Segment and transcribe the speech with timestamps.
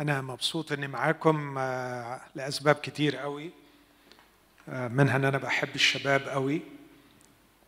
[0.00, 3.50] أنا مبسوط إني معاكم آه، لأسباب كتير قوي
[4.68, 6.62] آه، منها إن أنا بحب الشباب قوي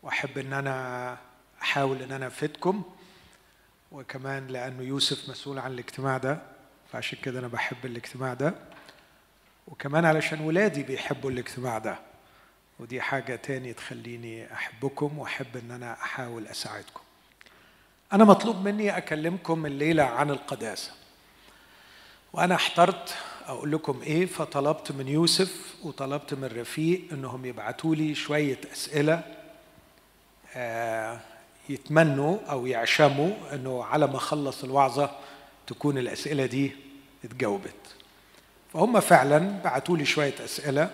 [0.03, 1.17] وأحب إن أنا
[1.62, 2.83] أحاول إن أنا أفيدكم
[3.93, 6.43] وكمان لأنه يوسف مسؤول عن الاجتماع ده
[6.93, 8.54] فعشان كده أنا بحب الاجتماع ده.
[9.69, 11.99] وكمان علشان ولادي بيحبوا الاجتماع ده
[12.79, 17.01] ودي حاجة تاني تخليني أحبكم وأحب إن أنا أحاول أساعدكم.
[18.12, 20.92] أنا مطلوب مني أكلمكم الليلة عن القداسة.
[22.33, 23.15] وأنا احترت
[23.47, 29.23] أقول لكم إيه فطلبت من يوسف وطلبت من رفيق إنهم يبعتوا لي شوية أسئلة
[30.57, 31.21] آه،
[31.69, 35.11] يتمنوا أو يعشموا إنه على ما أخلص الوعظة
[35.66, 36.73] تكون الأسئلة دي
[37.25, 37.75] اتجاوبت.
[38.73, 40.91] فهم فعلا بعتوا لي شوية أسئلة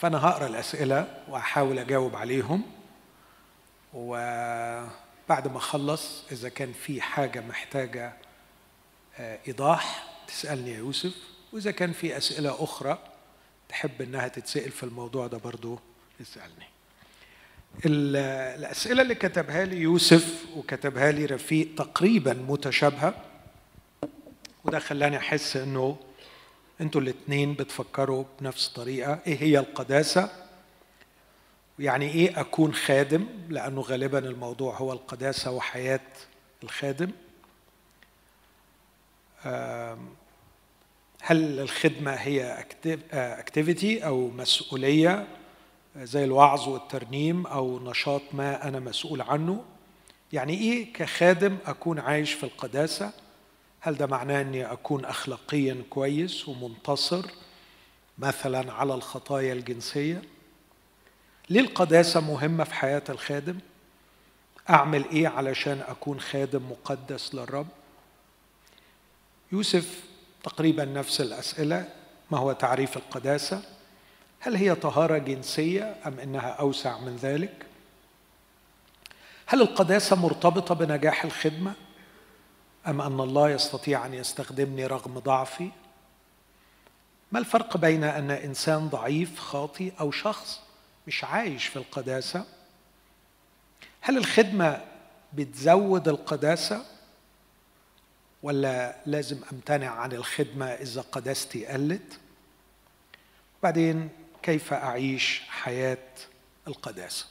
[0.00, 2.62] فأنا هقرأ الأسئلة وأحاول أجاوب عليهم.
[3.94, 8.12] وبعد ما أخلص إذا كان في حاجة محتاجة
[9.18, 11.12] آه، إيضاح تسألني يا يوسف
[11.52, 12.98] وإذا كان في أسئلة أخرى
[13.68, 15.78] تحب إنها تتسأل في الموضوع ده برضو
[16.22, 16.66] اسألني
[17.86, 18.16] ال-
[18.58, 23.14] الأسئلة اللي كتبها لي يوسف وكتبها لي رفيق تقريبا متشابهة
[24.64, 25.96] وده خلاني أحس إنه
[26.80, 30.30] أنتوا الاتنين بتفكروا بنفس الطريقة إيه هي القداسة؟
[31.78, 36.00] يعني إيه أكون خادم؟ لأنه غالبا الموضوع هو القداسة وحياة
[36.62, 37.10] الخادم.
[41.22, 42.64] هل الخدمة هي
[43.12, 45.26] اكتيفيتي أو مسؤولية
[45.96, 49.64] زي الوعظ والترنيم أو نشاط ما أنا مسؤول عنه؟
[50.32, 53.12] يعني إيه كخادم أكون عايش في القداسة؟
[53.80, 57.26] هل ده معناه إني أكون اخلاقيا كويس ومنتصر
[58.18, 60.22] مثلا على الخطايا الجنسية؟
[61.50, 63.58] ليه القداسة مهمة في حياة الخادم؟
[64.70, 67.66] أعمل إيه علشان أكون خادم مقدس للرب؟
[69.52, 70.02] يوسف
[70.48, 71.88] تقريبا نفس الأسئلة
[72.30, 73.62] ما هو تعريف القداسة
[74.40, 77.66] هل هي طهارة جنسية أم إنها أوسع من ذلك
[79.46, 81.72] هل القداسة مرتبطة بنجاح الخدمة
[82.86, 85.70] أم أن الله يستطيع أن يستخدمني رغم ضعفي؟
[87.32, 90.60] ما الفرق بين أن إنسان ضعيف خاطي أو شخص
[91.06, 92.44] مش عايش في القداسة؟
[94.00, 94.84] هل الخدمة
[95.32, 96.97] بتزود القداسة؟
[98.42, 102.18] ولا لازم أمتنع عن الخدمة إذا قداستي قلت؟
[103.62, 104.08] بعدين
[104.42, 105.98] كيف أعيش حياة
[106.68, 107.26] القداسة؟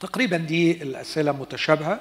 [0.00, 2.00] تقريبا دي الأسئلة متشابهة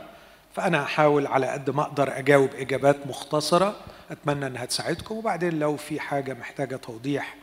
[0.56, 3.80] فأنا هحاول على قد ما أقدر أجاوب إجابات مختصرة
[4.12, 7.36] أتمنى أنها تساعدكم وبعدين لو في حاجة محتاجة توضيح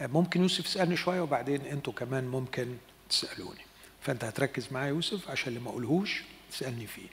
[0.00, 2.76] ممكن يوسف يسألني شوية وبعدين أنتوا كمان ممكن
[3.10, 3.60] تسألوني
[4.00, 6.22] فأنت هتركز معايا يوسف عشان اللي ما أقولهوش
[6.52, 7.08] تسألني فيه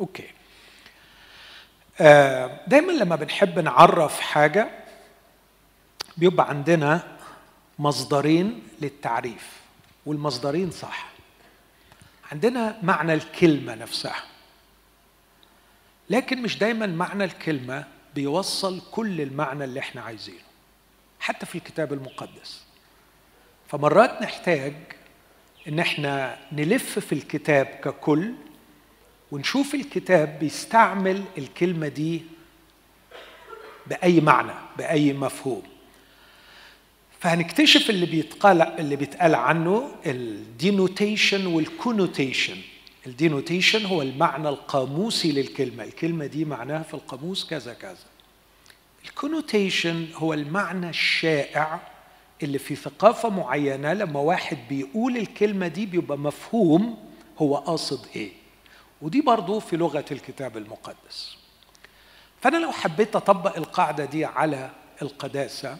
[0.00, 0.43] أوكي آه،
[2.66, 4.70] دايما لما بنحب نعرف حاجة
[6.16, 7.16] بيبقى عندنا
[7.78, 9.50] مصدرين للتعريف
[10.06, 11.06] والمصدرين صح.
[12.32, 14.22] عندنا معنى الكلمة نفسها.
[16.10, 17.84] لكن مش دايما معنى الكلمة
[18.14, 20.38] بيوصل كل المعنى اللي إحنا عايزينه
[21.20, 22.64] حتى في الكتاب المقدس.
[23.68, 24.74] فمرات نحتاج
[25.68, 28.34] إن إحنا نلف في الكتاب ككل
[29.32, 32.22] ونشوف الكتاب بيستعمل الكلمة دي
[33.86, 35.62] بأي معنى بأي مفهوم.
[37.20, 42.56] فهنكتشف اللي بيتقال اللي بيتقال عنه ال denotation وال connotation.
[43.06, 45.84] ال denotation هو المعنى القاموسي للكلمة.
[45.84, 47.96] الكلمة دي معناها في القاموس كذا كذا.
[49.04, 51.80] ال connotation هو المعنى الشائع
[52.42, 56.96] اللي في ثقافة معينة لما واحد بيقول الكلمة دي بيبقى مفهوم
[57.38, 58.30] هو قاصد إيه.
[59.02, 61.36] ودي برضو في لغة الكتاب المقدس.
[62.42, 64.70] فأنا لو حبيت أطبق القاعدة دي على
[65.02, 65.78] القداسة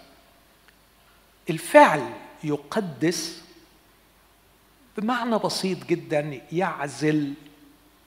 [1.51, 2.13] الفعل
[2.45, 3.43] يقدس
[4.97, 7.35] بمعنى بسيط جدا يعزل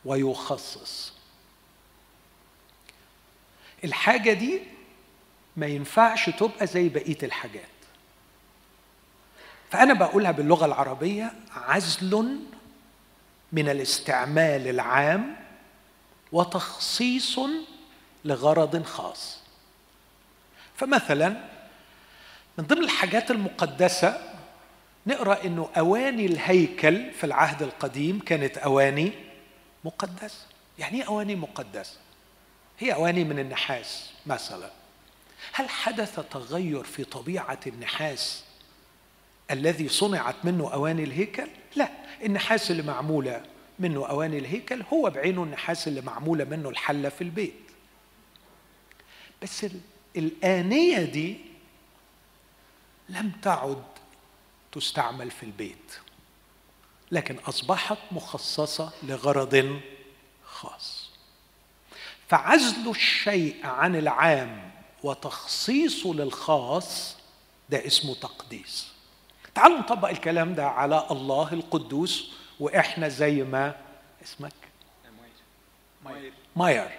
[0.06, 1.14] ويخصص.
[3.84, 4.62] الحاجة دي
[5.58, 7.68] ما ينفعش تبقى زي بقية الحاجات.
[9.72, 12.40] فأنا بقولها باللغة العربية عزل
[13.52, 15.36] من الاستعمال العام
[16.32, 17.40] وتخصيص
[18.26, 19.40] لغرض خاص.
[20.76, 21.30] فمثلا
[22.58, 24.34] من ضمن الحاجات المقدسة
[25.08, 29.12] نقرأ أنه أواني الهيكل في العهد القديم كانت أواني
[29.84, 30.46] مقدسة.
[30.80, 31.98] يعني إيه أواني مقدسة؟
[32.80, 34.70] هي أواني من النحاس مثلا.
[35.54, 38.44] هل حدث تغير في طبيعة النحاس
[39.52, 41.90] الذي صنعت منه أواني الهيكل؟ لا
[42.26, 43.44] النحاس اللي معمولة
[43.80, 47.54] منه أواني الهيكل هو بعينه النحاس اللي معمولة منه الحلة في البيت.
[49.42, 49.66] بس
[50.16, 51.38] الآنية دي
[53.10, 53.84] لم تعد
[54.72, 55.94] تستعمل في البيت
[57.12, 59.80] لكن أصبحت مخصصة لغرض
[60.46, 61.10] خاص.
[62.28, 64.72] فعزل الشيء عن العام
[65.04, 67.18] وتخصيصه للخاص
[67.70, 68.88] ده اسمه تقديس.
[69.58, 73.76] تعالوا نطبق الكلام ده على الله القدوس وإحنا زي ما
[74.24, 74.54] اسمك؟
[76.06, 76.34] ماير.
[76.56, 76.90] ماير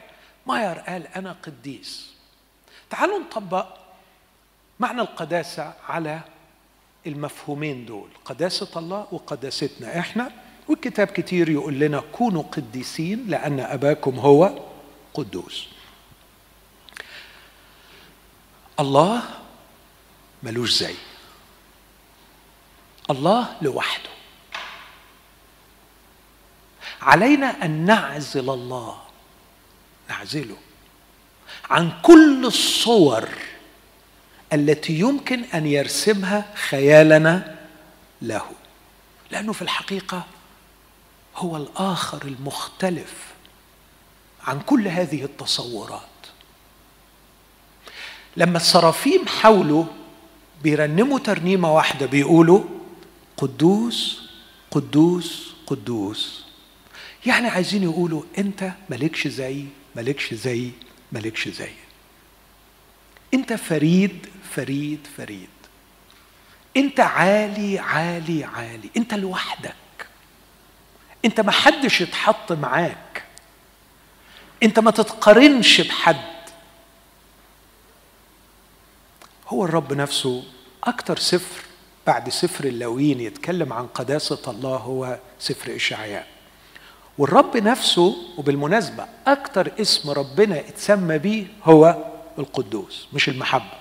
[0.46, 2.10] ماير قال أنا قديس.
[2.90, 3.66] تعالوا نطبق
[4.80, 6.20] معنى القداسة على
[7.06, 10.30] المفهومين دول قداسة الله وقداستنا إحنا.
[10.68, 14.58] والكتاب كتير يقول لنا كونوا قديسين لأن أباكم هو
[15.14, 15.68] قدوس.
[18.80, 19.22] الله
[20.42, 20.94] ملوش زي.
[23.10, 24.10] الله لوحده.
[27.02, 28.98] علينا أن نعزل الله
[30.08, 30.56] نعزله
[31.70, 33.28] عن كل الصور
[34.52, 37.58] التي يمكن أن يرسمها خيالنا
[38.22, 38.50] له.
[39.30, 40.26] لأنه في الحقيقة
[41.36, 43.14] هو الآخر المختلف
[44.44, 46.02] عن كل هذه التصورات.
[48.36, 49.84] لما السرافيم حاولوا
[50.62, 52.77] بيرنموا ترنيمة واحدة بيقولوا
[53.38, 54.28] قدوس
[54.70, 56.44] قدوس قدوس.
[57.26, 59.64] يعني عايزين يقولوا انت مالكش زي
[59.96, 60.70] مالكش زي
[61.12, 61.72] مالكش زي.
[63.34, 65.48] انت فريد فريد فريد.
[66.76, 68.90] انت عالي عالي عالي.
[68.96, 69.74] انت لوحدك.
[71.24, 73.24] انت ما حدش يتحط معاك.
[74.62, 76.38] انت ما تتقارنش بحد.
[79.48, 80.44] هو الرب نفسه
[80.84, 81.67] أكتر سفر
[82.08, 86.26] بعد سفر اللاويين يتكلم عن قداسة الله هو سفر إشعياء.
[87.18, 91.96] والرب نفسه وبالمناسبة أكتر اسم ربنا اتسمى بيه هو
[92.38, 93.78] القدوس مش المحبة.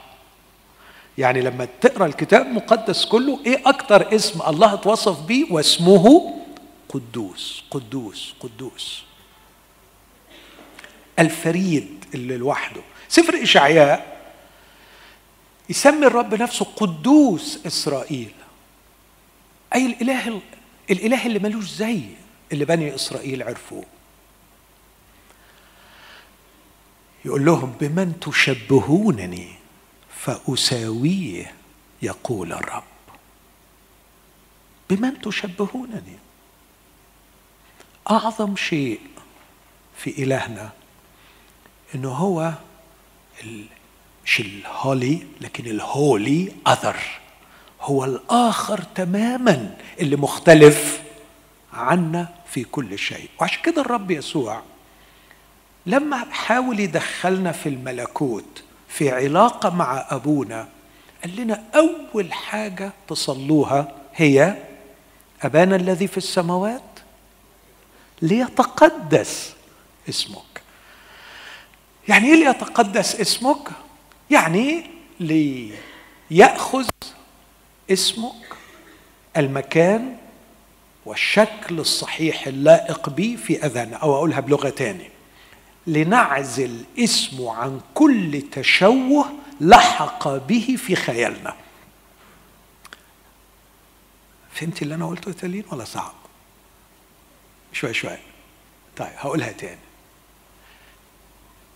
[1.17, 6.33] يعني لما تقرأ الكتاب المقدس كله إيه أكتر اسم الله اتوصف بيه؟ واسمه
[6.89, 9.03] قدوس قدوس قدوس.
[11.19, 12.81] الفريد اللي لوحده.
[13.09, 14.16] سفر إشعياء
[15.69, 18.31] يسمي الرب نفسه قدوس إسرائيل.
[19.75, 20.41] أي الإله
[20.89, 22.01] الإله اللي ملوش زي
[22.51, 23.85] اللي بني إسرائيل عرفوه.
[27.25, 29.51] يقول لهم بمن تشبهونني
[30.17, 31.53] فأساويه
[32.01, 32.83] يقول الرب.
[34.89, 36.17] بمن تشبهونني؟
[38.11, 38.99] أعظم شيء
[39.97, 40.69] في إلهنا
[41.95, 42.53] إنه هو
[44.27, 46.95] مش الهولي لكن الهولي اذر
[47.81, 51.01] هو الآخر تماما اللي مختلف
[51.73, 53.29] عنا في كل شيء.
[53.41, 54.61] وعشان كده الرب يسوع
[55.85, 60.67] لما حاول يدخلنا في الملكوت في علاقة مع أبونا
[61.23, 64.55] قال لنا أول حاجة تصلوها هي
[65.41, 66.81] أبانا الذي في السماوات.
[68.21, 69.53] ليتقدس
[70.09, 70.61] اسمك.
[72.07, 73.69] يعني إيه ليتقدس اسمك؟
[74.31, 74.85] يعني
[75.19, 76.89] ليأخذ
[77.91, 78.55] اسمك
[79.37, 80.17] المكان
[81.05, 85.09] والشكل الصحيح اللائق به في أذاننا أو أقولها بلغة تانية.
[85.87, 91.55] لنعزل اسمه عن كل تشوه لحق به في خيالنا.
[94.51, 96.13] فهمتي اللي أنا قلته تالين ولا صعب؟
[97.73, 98.17] شوي شوي.
[98.97, 99.79] طيب هقولها تاني.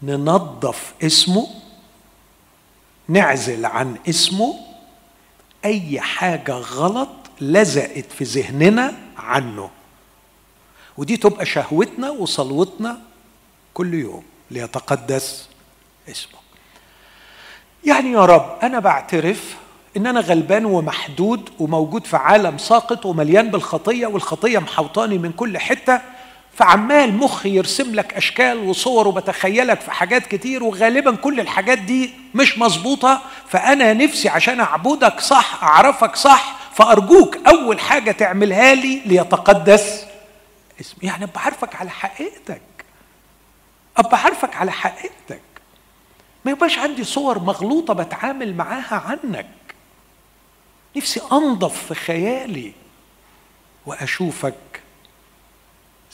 [0.02, 1.48] ننظف اسمه
[3.12, 4.56] نعزل عن اسمه
[5.66, 7.10] أي حاجة غلط
[7.42, 9.70] لزقت في ذهننا عنه.
[10.98, 13.00] ودي تبقى شهوتنا وصلوتنا
[13.74, 15.50] كل يوم ليتقدس
[16.10, 16.40] اسمه
[17.86, 19.56] يعني يا رب أنا بعترف
[19.98, 26.02] إن أنا غلبان ومحدود وموجود في عالم ساقط ومليان بالخطية والخطية محوطاني من كل حتة
[26.54, 32.58] فعمال مخي يرسم لك أشكال وصور وبتخيلك في حاجات كتير وغالبا كل الحاجات دي مش
[32.58, 33.22] مظبوطة.
[33.48, 40.06] فأنا نفسي عشان أعبدك صح أعرفك صح فأرجوك أول حاجة تعملها لي ليتقدس
[40.82, 41.10] اسمي.
[41.10, 42.62] يعني أبقى عارفك على حقيقتك.
[43.98, 45.42] أبقى عارفك على حقيقتك.
[46.46, 49.48] ما يبقاش عندي صور مغلوطة بتعامل معاها عنك.
[50.98, 52.72] نفسي أنضف في خيالي
[53.86, 54.56] وأشوفك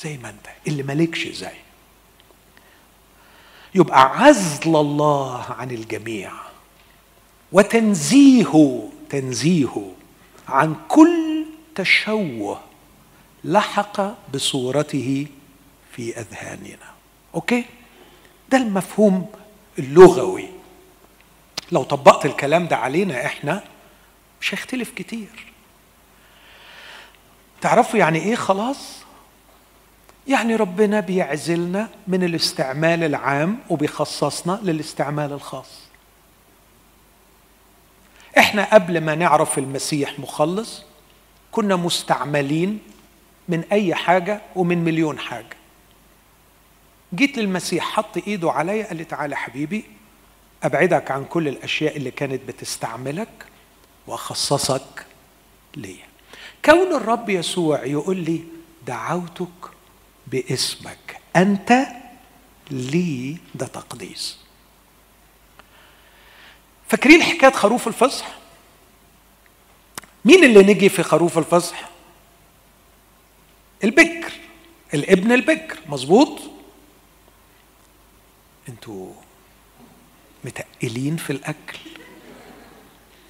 [0.01, 1.57] زي ما انت اللي مالكش زي.
[3.75, 6.31] يبقى عزل الله عن الجميع
[7.51, 9.91] وتنزيهه تنزيهه
[10.47, 12.61] عن كل تشوه
[13.43, 14.01] لحق
[14.33, 15.27] بصورته
[15.91, 16.91] في أذهاننا.
[17.35, 17.65] أوكي؟
[18.49, 19.31] ده المفهوم
[19.79, 20.49] اللغوي.
[21.71, 23.63] لو طبقت الكلام ده علينا إحنا
[24.41, 25.53] مش هيختلف كتير.
[27.61, 28.97] تعرفوا يعني إيه خلاص؟
[30.27, 35.81] يعني ربنا بيعزلنا من الاستعمال العام وبيخصصنا للاستعمال الخاص.
[38.37, 40.83] إحنا قبل ما نعرف المسيح مخلص
[41.51, 42.79] كنا مستعملين
[43.49, 45.57] من أي حاجة ومن مليون حاجة.
[47.15, 49.83] جيت للمسيح حط إيده عليا قال لي تعالى حبيبي
[50.63, 53.45] أبعدك عن كل الأشياء اللي كانت بتستعملك
[54.07, 55.05] وأخصصك
[55.75, 56.07] ليا.
[56.65, 58.43] كون الرب يسوع يقول لي
[58.87, 59.47] دعوتك
[60.27, 61.21] باسمك.
[61.35, 61.87] أنت
[62.71, 64.37] لي ده تقديس.
[66.87, 68.37] فاكرين حكاية خروف الفصح؟
[70.25, 71.89] مين اللي نجي في خروف الفصح؟
[73.83, 74.31] البكر
[74.93, 76.39] الابن البكر مظبوط؟
[78.69, 79.13] أنتوا
[80.45, 81.77] متقلين في الأكل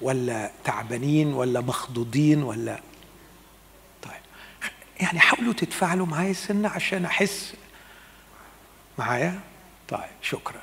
[0.00, 2.80] ولا تعبانين ولا مخضوضين ولا
[5.00, 7.54] يعني حاولوا تتفاعلوا معايا سنة عشان أحس
[8.98, 9.40] معايا؟
[9.88, 10.60] طيب شكرا.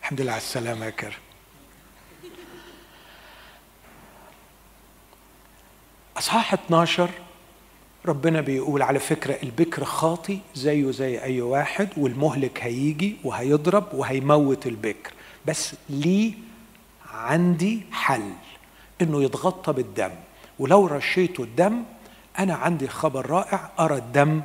[0.00, 1.12] الحمد لله على السلامة يا كرم
[6.16, 7.10] أصحاح 12
[8.06, 15.12] ربنا بيقول على فكرة البكر خاطي زيه زي أي واحد والمهلك هيجي وهيضرب وهيموت البكر.
[15.46, 16.32] بس ليه
[17.12, 18.30] عندي حل؟
[19.02, 20.10] إنه يتغطى بالدم.
[20.58, 21.82] ولو رشيته الدم
[22.38, 24.42] أنا عندي خبر رائع أرى الدم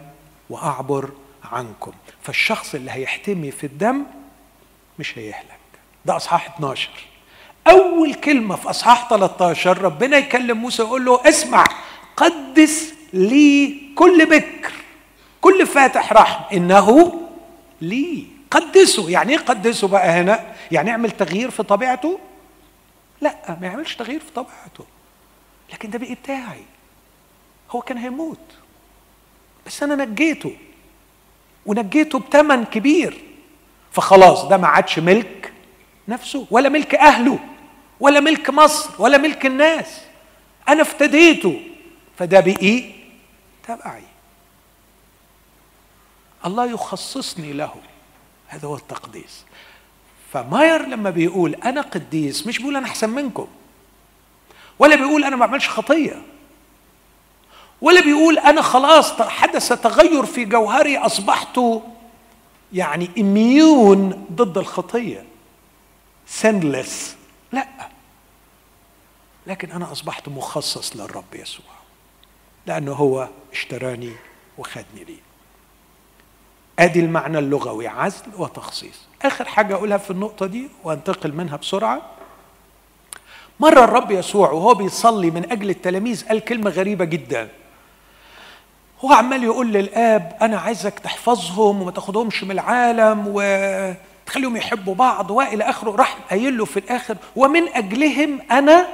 [0.49, 1.09] وأعبر
[1.51, 1.91] عنكم.
[2.21, 4.03] فالشخص اللي هيحتمي في الدم
[4.99, 5.59] مش هيهلك.
[6.05, 6.89] ده أصحاح 12
[7.67, 11.63] أول كلمة في أصحاح 13 ربنا يكلم موسى يقول له اسمع
[12.17, 14.71] قدس لي كل بكر
[15.41, 16.55] كل فاتح رحم.
[16.55, 17.19] إنه
[17.81, 18.25] لي.
[18.51, 19.09] قدسه.
[19.09, 22.19] يعني إيه قدسه بقى هنا؟ يعني اعمل تغيير في طبيعته؟
[23.21, 24.85] لا ما يعملش تغيير في طبيعته.
[25.73, 26.63] لكن ده بقي بتاعي.
[27.69, 28.39] هو كان هيموت.
[29.65, 30.55] بس أنا نجيته
[31.65, 33.23] ونجيته بثمن كبير.
[33.91, 35.53] فخلاص ده ما عادش ملك
[36.07, 37.39] نفسه ولا ملك أهله
[37.99, 40.01] ولا ملك مصر ولا ملك الناس.
[40.69, 41.61] أنا افتديته
[42.17, 42.83] فده بقي
[43.67, 44.03] تبعي.
[46.45, 47.75] الله يخصصني له.
[48.47, 49.45] هذا هو التقديس.
[50.33, 53.47] فماير لما بيقول أنا قديس مش بيقول أنا أحسن منكم
[54.79, 56.21] ولا بيقول أنا ما بعملش خطية.
[57.81, 61.59] ولا بيقول أنا خلاص حدث تغير في جوهري أصبحت
[62.73, 65.25] يعني اميون ضد الخطية.
[66.27, 67.15] سنلس
[67.51, 67.67] لا.
[69.47, 71.65] لكن أنا أصبحت مخصص للرب يسوع.
[72.65, 74.11] لأنه هو اشتراني
[74.57, 75.29] وخدني ليه.
[76.79, 78.99] أدي المعنى اللغوي عزل وتخصيص.
[79.21, 82.01] آخر حاجة أقولها في النقطة دي وأنتقل منها بسرعة.
[83.59, 87.49] مرة الرب يسوع وهو بيصلي من أجل التلاميذ قال كلمة غريبة جدا.
[89.05, 95.31] هو عمال يقول للآب أنا عايزك تحفظهم وما تاخدهمش من العالم وتخليهم يحبوا بعض.
[95.31, 98.87] وإلى آخره راح قايل له في الآخر ومن أجلهم أنا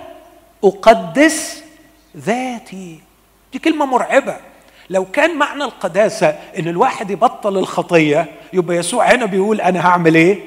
[0.64, 1.64] أقدس
[2.18, 3.00] ذاتي.
[3.54, 4.38] دي كلمة مرعبة.
[4.90, 10.40] لو كان معنى القداسة إن الواحد يبطل الخطية يبقى يسوع هنا بيقول أنا هعمل إيه؟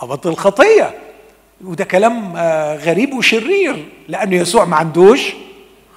[0.00, 0.98] أبطل الخطية.
[1.64, 5.32] وده كلام آه، غريب وشرير لأن يسوع ما عندوش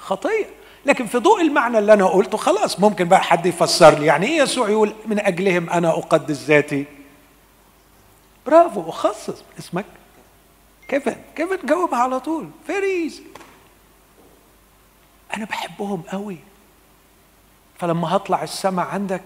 [0.01, 0.54] خطية.
[0.85, 4.05] لكن في ضوء المعنى اللي أنا قلته خلاص ممكن بقى حد يفسر لي.
[4.05, 6.85] يعني إيه يسوع يقول من أجلهم أنا أقدس ذاتي؟
[8.45, 9.85] برافو أخصص اسمك.
[10.89, 12.49] كيفن كيفن جاوب على طول.
[12.67, 13.11] فيري
[15.37, 16.37] أنا بحبهم قوي.
[17.79, 19.23] فلما هطلع السماء عندك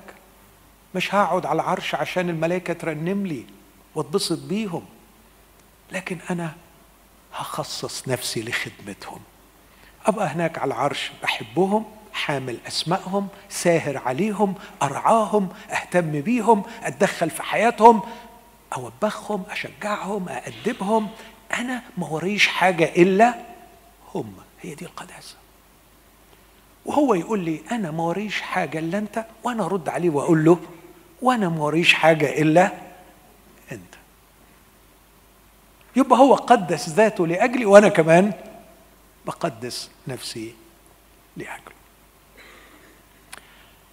[0.95, 3.45] مش هقعد على العرش عشان الملائكة ترنم لي
[3.95, 4.85] واتبسط بيهم
[5.91, 6.55] لكن أنا
[7.33, 9.19] هخصص نفسي لخدمتهم.
[10.05, 18.01] أبقى هناك على العرش بحبهم حامل أسمائهم ساهر عليهم أرعاهم أهتم بيهم أتدخل في حياتهم
[18.73, 21.07] أوبخهم أشجعهم أأدبهم.
[21.59, 23.35] أنا ما وريش حاجة إلا
[24.15, 24.33] هم.
[24.61, 25.35] هي دي القداسة.
[26.85, 30.59] وهو يقول لي أنا ما وريش حاجة إلا أنت وأنا أرد عليه وأقول له
[31.21, 32.71] وأنا ما وريش حاجة إلا
[33.71, 33.95] أنت.
[35.95, 38.33] يبقى هو قدس ذاته لأجلي وأنا كمان
[39.33, 40.53] بقدس نفسي
[41.37, 41.75] لاجله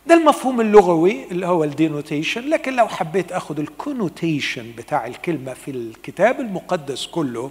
[0.07, 5.55] ده المفهوم اللغوي اللي هو ال denotation لكن لو حبيت أخذ ال connotation بتاع الكلمة
[5.55, 7.50] في الكتاب المقدس كله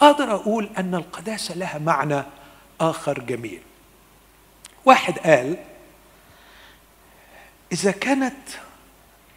[0.00, 2.22] أقدر أقول أن القداسة لها معنى
[2.80, 3.60] آخر جميل.
[4.84, 5.56] واحد قال
[7.72, 8.48] إذا كانت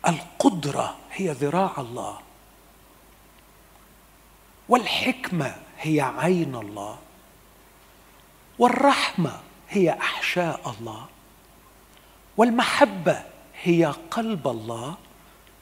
[0.07, 2.19] القدرة هي ذراع الله
[4.69, 6.97] والحكمة هي عين الله
[8.59, 11.05] والرحمة هي أحشاء الله
[12.37, 13.23] والمحبة
[13.63, 14.95] هي قلب الله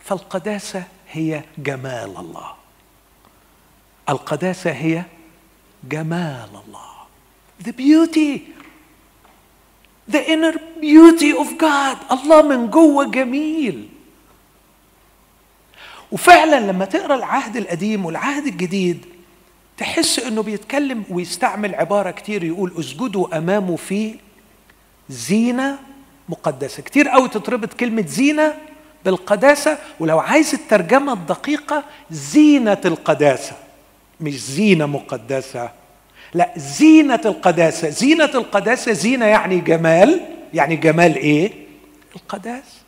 [0.04, 2.54] فالقداسة هي جمال الله.
[4.10, 5.04] القداسة هي
[5.84, 6.94] جمال الله.
[7.64, 8.42] The beauty
[10.10, 12.12] the inner beauty of God.
[12.12, 13.90] الله من جوه جميل.
[16.12, 19.06] وفعلا لما تقرأ العهد القديم والعهد الجديد
[19.78, 24.16] تحس إنه بيتكلم ويستعمل عبارة كتير يقول أسجدوا أمامه في
[25.10, 25.80] زينة
[26.30, 26.84] مقدسة.
[26.84, 28.56] كتير قوي تتربط كلمة زينة
[29.06, 33.56] بالقداسة ولو عايز الترجمة الدقيقة زينة القداسة
[34.22, 35.70] مش زينة مقدسة.
[36.34, 37.90] لا زينة القداسة.
[37.90, 40.22] زينة القداسة زينة يعني جمال.
[40.54, 41.52] يعني جمال إيه؟
[42.16, 42.84] القداسه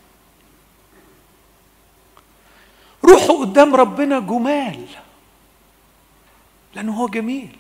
[3.06, 4.80] روحوا قدام ربنا جمال.
[6.76, 7.56] لأنه هو جميل.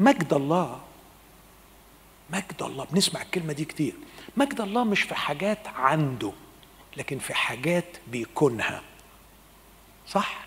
[0.00, 0.80] مجد الله
[2.30, 3.92] مجد الله بنسمع الكلمة دي كتير.
[4.36, 6.32] مجد الله مش في حاجات عنده
[6.96, 8.82] لكن في حاجات بيكونها.
[10.08, 10.46] صح؟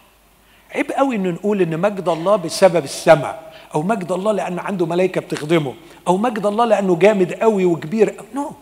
[0.72, 5.22] عيب قوي إن نقول إن مجد الله بسبب السماء أو مجد الله لأن عنده ملائكة
[5.22, 5.76] بتخدمه
[6.08, 8.24] أو مجد الله لأنه جامد قوي وكبير.
[8.34, 8.54] نو no.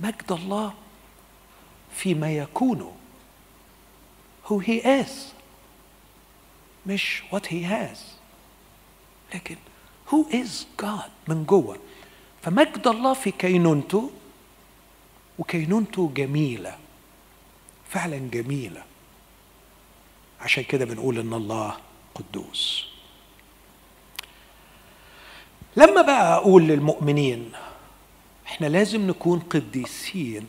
[0.00, 0.72] مجد الله
[1.94, 2.92] فيما يكون
[4.48, 5.32] who he is.
[6.86, 7.98] مش what he has.
[9.34, 9.56] لكن
[10.10, 11.78] who is God من جوه؟
[12.42, 14.10] فمجد الله في كينونته
[15.38, 16.78] وكينونته جميلة
[17.88, 18.82] فعلا جميلة.
[20.40, 21.76] عشان كده بنقول إن الله
[22.14, 22.86] قدوس.
[25.76, 27.52] لما بقى أقول للمؤمنين
[28.46, 30.46] إحنا لازم نكون قديسين.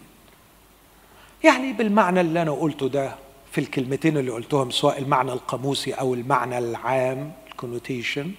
[1.44, 3.16] يعني بالمعنى اللي أنا قلته ده
[3.54, 8.32] في الكلمتين اللي قلتهم سواء المعنى القاموسي أو المعنى العام الكونوتيشن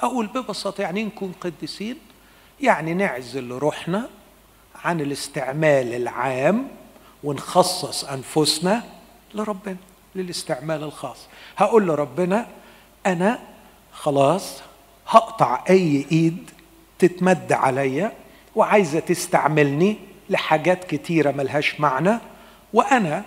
[0.00, 1.96] أقول ببساطة يعني نكون قديسين
[2.60, 4.08] يعني نعزل روحنا
[4.84, 6.68] عن الاستعمال العام
[7.24, 8.82] ونخصص أنفسنا
[9.34, 9.76] لربنا
[10.14, 11.18] للاستعمال الخاص.
[11.56, 12.46] هقول لربنا
[13.06, 13.38] أنا
[13.92, 14.62] خلاص
[15.08, 16.50] هقطع أي إيد
[16.98, 18.12] تتمد عليا
[18.56, 19.96] وعايزة تستعملني
[20.30, 22.18] لحاجات كتيرة ملهاش معنى
[22.72, 23.24] وأنا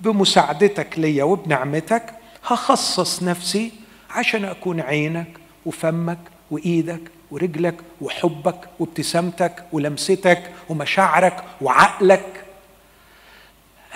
[0.00, 2.14] بمساعدتك ليا وبنعمتك
[2.46, 3.72] هخصص نفسي
[4.10, 6.18] عشان أكون عينك وفمك
[6.50, 12.44] وإيدك ورجلك وحبك وابتسامتك ولمستك ومشاعرك وعقلك.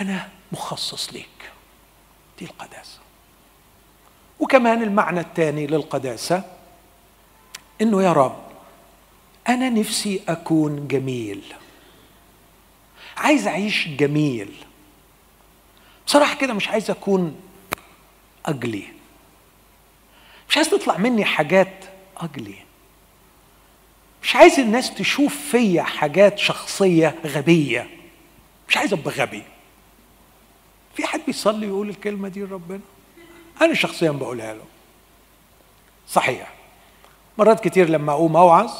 [0.01, 1.27] أنا مخصص ليك.
[2.39, 2.99] دي القداسة.
[4.41, 6.43] وكمان المعنى الثاني للقداسة
[7.83, 8.43] إنه يا رب
[9.49, 11.43] أنا نفسي أكون جميل.
[13.17, 14.55] عايز أعيش جميل.
[16.07, 17.41] بصراحه كده مش عايز أكون
[18.47, 18.85] اجلي
[20.49, 21.85] مش عايز تطلع مني حاجات
[22.17, 22.55] اجلي
[24.23, 27.91] مش عايز الناس تشوف فيا حاجات شخصية غبية.
[28.69, 29.43] مش عايز أبقى غبي.
[30.97, 32.81] في حد بيصلي يقول الكلمة دي لربنا؟
[33.63, 34.65] أنا شخصيا بقولها له.
[36.09, 36.53] صحيح.
[37.39, 38.71] مرات كتير لما أقوم أوعظ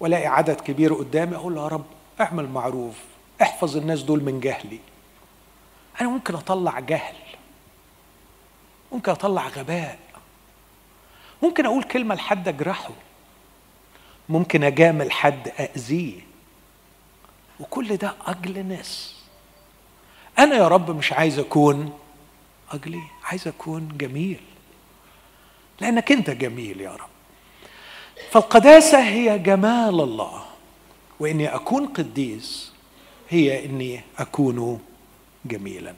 [0.00, 1.84] وألاقي عدد كبير قدامي أقول يا رب
[2.20, 2.94] اعمل معروف.
[3.42, 4.78] احفظ الناس دول من جهلي.
[6.02, 7.14] أنا ممكن أطلع جهل
[8.92, 9.98] ممكن أطلع غباء
[11.42, 12.90] ممكن أقول كلمة لحد أجرحه
[14.28, 16.20] ممكن أجامل حد اذيه
[17.60, 19.22] وكل ده اجلنس
[20.38, 21.98] أنا يا رب مش عايز أكون
[22.72, 24.40] ugly عايز أكون جميل
[25.80, 27.08] لأنك أنت جميل يا رب.
[28.30, 30.44] فالقداسة هي جمال الله
[31.20, 32.72] وإني أكون قديس
[33.30, 34.80] هي إني أكون
[35.44, 35.94] جميلا.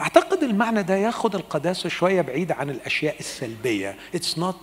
[0.00, 3.96] أعتقد المعنى ده ياخد القداسة شوية بعيد عن الأشياء السلبية.
[4.14, 4.56] It's not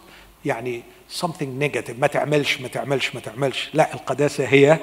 [0.45, 0.83] يعني
[1.21, 1.99] something negative.
[1.99, 3.69] ما تعملش ما تعملش ما تعملش.
[3.73, 4.79] لا القداسة هي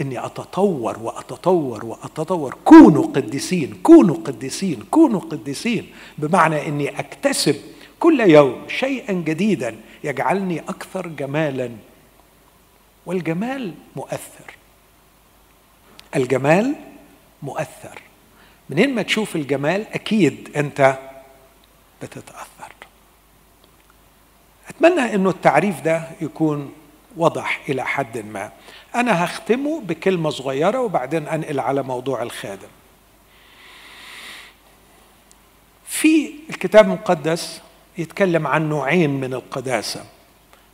[0.00, 2.56] إني أتطور وأتطور وأتطور.
[2.64, 5.92] كونوا قديسين كونوا قديسين كونوا قديسين.
[6.18, 7.56] بمعنى إني أكتسب
[8.00, 11.70] كل يوم شيئا جديدا يجعلني أكثر جمالا.
[13.06, 14.56] والجمال مؤثر.
[16.16, 16.74] الجمال
[17.42, 18.03] مؤثر.
[18.70, 20.98] منين ما تشوف الجمال أكيد أنت
[22.02, 22.72] بتتأثر.
[24.68, 26.72] أتمنى إنه التعريف ده يكون
[27.16, 28.52] وضح إلى حد ما.
[28.94, 32.68] أنا هختمه بكلمة صغيرة وبعدين أنقل على موضوع الخادم.
[35.86, 37.60] في الكتاب المقدس
[37.98, 40.04] يتكلم عن نوعين من القداسة.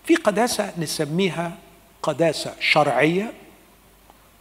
[0.04, 1.58] في قداسة نسميها
[2.02, 3.32] قداسة شرعية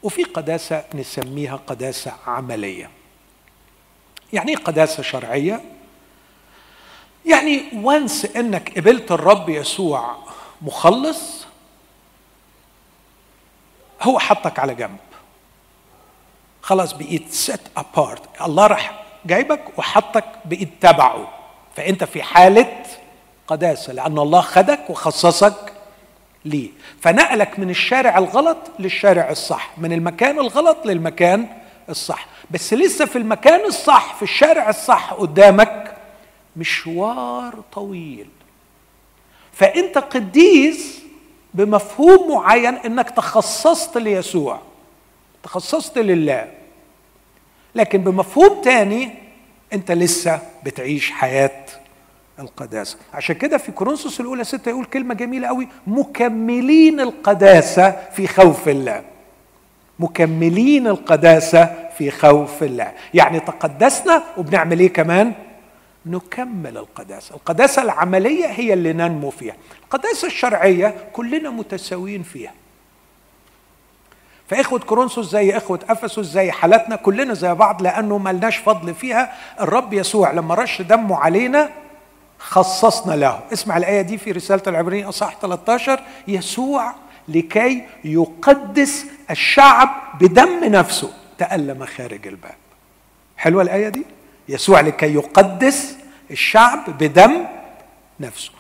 [0.04, 2.90] وفي قداسة نسميها قداسة عملية.
[4.34, 5.62] يعني إيه قداسة شرعية.
[7.26, 10.16] يعني و once إنك قبلت الرب يسوع
[10.62, 11.46] مخلص
[14.02, 14.98] هو حطك على جنب.
[16.62, 21.30] خلاص بقيت set apart الله راح جايبك وحطك بقيت تبعه.
[21.76, 22.84] فأنت في حالة
[23.48, 25.74] قداسة لأن الله خدك وخصصك
[26.46, 26.70] ليه.
[27.02, 31.48] فنقلك من الشارع الغلط للشارع الصح من المكان الغلط للمكان
[31.90, 32.28] الصح.
[32.52, 35.96] بس لسه في المكان الصح في الشارع الصح قدامك
[36.56, 38.28] مشوار طويل.
[39.54, 41.00] فأنت قديس
[41.54, 44.62] بمفهوم معين إنك تخصصت ليسوع
[45.44, 46.48] تخصصت لله.
[47.76, 49.14] لكن بمفهوم تاني
[49.74, 51.66] أنت لسه بتعيش حياة
[52.40, 52.98] القداسة.
[53.14, 59.04] عشان كده في كورنثوس الأولى ستة يقول كلمة جميلة قوي مكملين القداسة في خوف الله.
[60.00, 62.92] مكملين القداسة في خوف الله.
[63.14, 65.34] يعني تقدسنا وبنعمل إيه كمان؟
[66.06, 67.36] نكمل القداسة.
[67.36, 69.56] القداسة العملية هي اللي ننمو فيها.
[69.84, 72.54] القداسة الشرعية كلنا متساويين فيها.
[74.48, 79.34] فإخوة كورنثوس زي إخوة أفسس زي حالتنا كلنا زي بعض لأنه ملناش فضل فيها.
[79.62, 81.70] الرب يسوع لما رش دمه علينا
[82.40, 83.40] خصصنا له.
[83.54, 86.94] اسمع الآية دي في رسالة العبرانيين أصح 13 يسوع
[87.30, 89.90] لكي يقدس الشعب
[90.22, 92.56] بدم نفسه تألم خارج الباب.
[93.38, 94.06] حلوة الآية دي؟
[94.50, 95.98] يسوع لكي يقدس
[96.32, 97.46] الشعب بدم
[98.20, 98.52] نفسه.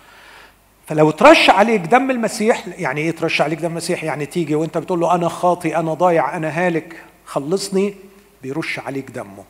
[0.88, 4.99] فلو ترش عليك دم المسيح يعني إيه ترش عليك دم المسيح؟ يعني تيجي وأنت بتقول
[4.99, 7.95] له أنا خاطي أنا ضايع أنا هالك خلصني
[8.43, 9.43] بيرش عليك دمه.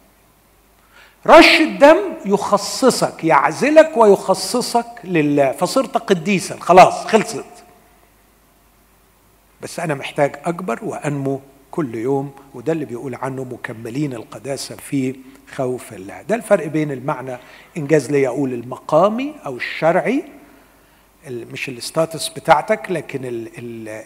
[1.28, 5.52] رش الدم يخصصك يعزلك ويخصصك لله.
[5.52, 7.46] فصرت قديسا خلاص خلصت.
[9.62, 11.40] بس أنا محتاج أكبر وأنمو
[11.72, 15.16] كل يوم وده اللي بيقول عنه مكملين القداسة في
[15.56, 16.22] خوف الله.
[16.22, 17.38] ده الفرق بين المعنى
[17.78, 20.24] إنجاز لي أقول المقامي أو الشرعي
[21.30, 23.20] مش الستاتس بتاعتك لكن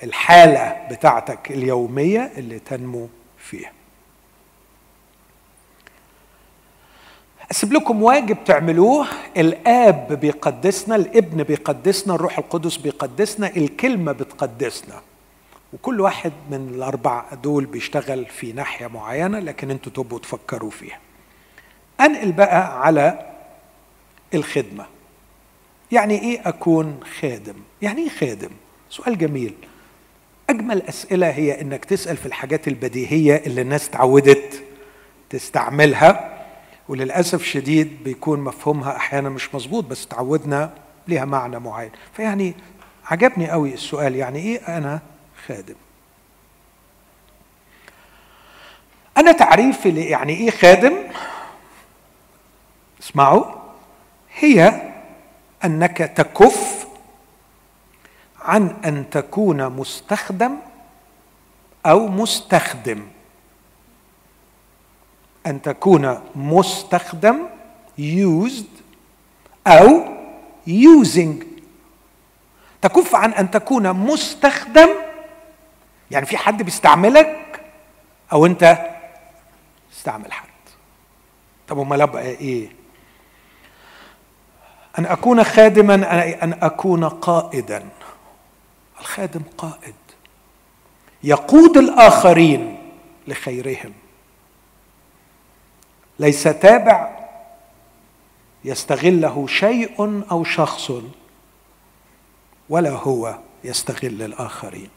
[0.04, 3.72] الحالة بتاعتك اليومية اللي تنمو فيها.
[7.52, 9.08] أسيب لكم واجب تعملوه.
[9.38, 15.02] الآب بيقدسنا الابن بيقدسنا الروح القدس بيقدسنا الكلمة بتقدسنا.
[15.74, 21.00] وكل واحد من الاربع دول بيشتغل في ناحية معينة لكن أنتوا تبقوا تفكروا فيها.
[22.02, 23.30] انقل بقى على
[24.34, 24.86] الخدمة.
[25.92, 28.50] يعني إيه أكون خادم؟ يعني إيه خادم؟
[28.90, 29.54] سؤال جميل.
[30.50, 34.64] أجمل أسئلة هي إنك تسأل في الحاجات البديهية اللي الناس تعودت
[35.30, 36.44] تستعملها
[36.90, 40.74] وللأسف شديد بيكون مفهومها أحيانا مش مظبوط بس تعودنا
[41.08, 41.92] ليها معنى معين.
[42.14, 42.54] فيعني
[43.06, 45.00] عجبني قوي السؤال يعني إيه أنا
[45.48, 45.76] خادم.
[49.18, 50.94] أنا تعريفي يعني إيه خادم؟
[53.02, 53.46] اسمعوا.
[54.36, 54.82] هي
[55.66, 56.88] أنك تكف
[58.42, 60.58] عن أن تكون مستخدم
[61.86, 63.08] أو مستخدم.
[65.48, 67.48] أن تكون مستخدم
[68.00, 68.82] used
[69.68, 70.06] أو
[70.68, 71.46] using.
[72.82, 74.90] تكف عن أن تكون مستخدم
[76.12, 77.62] يعني في حد بيستعملك
[78.34, 78.78] أو انت
[79.92, 80.48] تستعمل حد.
[81.68, 82.70] طب امال ابقى إيه؟
[85.00, 85.96] أن أكون خادما
[86.44, 87.90] أن أكون قائدا.
[89.00, 89.96] الخادم قائد.
[91.24, 92.92] يقود الآخرين
[93.28, 93.94] لخيرهم.
[96.20, 97.20] ليس تابع
[98.66, 100.92] يستغله شيء أو شخص
[102.70, 104.90] ولا هو يستغل الآخرين.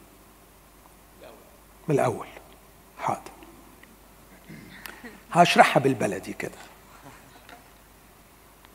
[1.87, 2.27] من الأول.
[2.99, 3.21] حاضر.
[5.31, 6.57] هشرحها بالبلدي كده.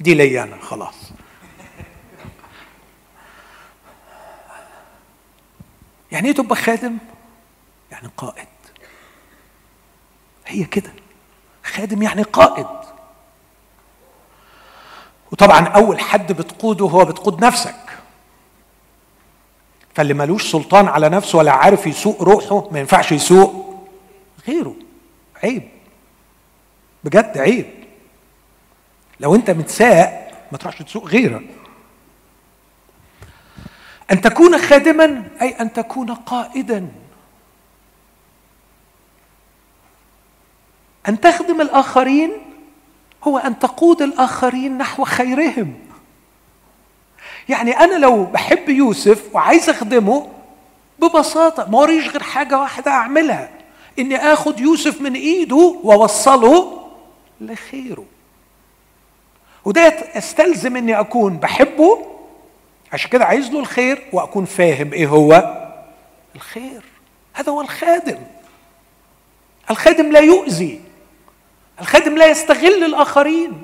[0.01, 1.13] دي لي أنا خلاص.
[6.13, 6.99] يعني إيه تبقى خادم؟
[7.91, 8.49] يعني قائد.
[10.47, 10.93] هي كده.
[11.65, 12.67] خادم يعني قائد.
[15.33, 17.92] وطبعا أول حد بتقوده هو بتقود نفسك.
[19.95, 23.79] فاللي ملوش سلطان على نفسه ولا عارف يسوق روحه ما ينفعش يسوق
[24.49, 24.75] غيره.
[25.43, 25.69] عيب.
[27.05, 27.67] بجد عيب.
[29.21, 31.49] لو انت متساق ما تروحش تسوق غيرك.
[34.13, 36.89] أن تكون خادما أي أن تكون قائدا.
[41.09, 42.33] أن تخدم الآخرين
[43.25, 45.92] هو أن تقود الآخرين نحو خيرهم.
[47.49, 50.29] يعني أنا لو بحب يوسف وعايز أخدمه
[50.99, 53.51] ببساطة ما وريش غير حاجة واحدة أعملها
[53.99, 56.89] إني آخد يوسف من إيده وأوصله
[57.41, 58.05] لخيره.
[59.65, 62.07] وده يستلزم إني أكون بحبه
[62.93, 65.59] عشان كده عايز له الخير وأكون فاهم إيه هو
[66.35, 66.83] الخير.
[67.33, 68.19] هذا هو الخادم.
[69.71, 70.81] الخادم لا يؤذي.
[71.81, 73.63] الخادم لا يستغل الآخرين.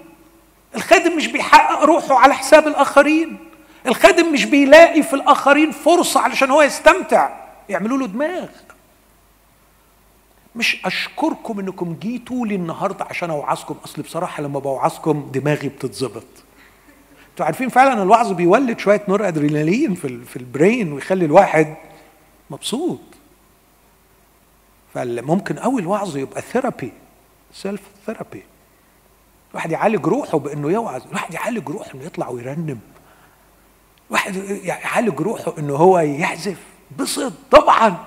[0.74, 3.38] الخادم مش بيحقق روحه على حساب الآخرين.
[3.86, 7.30] الخادم مش بيلاقي في الآخرين فرصة علشان هو يستمتع.
[7.68, 8.48] يعملوا له دماغ.
[10.56, 13.76] مش أشكركم إنكم جيتوا لي النهارده عشان أوعظكم.
[13.84, 16.24] أصل بصراحة لما بوعظكم دماغي بتتظبط.
[17.30, 21.76] أنتوا عارفين فعلا الوعظ بيولد شوية نورأدرينالين في في ال brain ويخلي الواحد
[22.50, 23.00] مبسوط.
[24.94, 26.92] فممكن قوي الوعظ يبقى therapy
[27.52, 28.42] self therapy
[29.50, 31.02] الواحد يعالج روحه بإنه يوعظ.
[31.06, 32.80] الواحد يعالج روحه إنه يطلع ويرنم.
[34.09, 36.59] الواحد يعالج روحه إنه هو يعزف
[36.99, 38.05] بسط طبعا.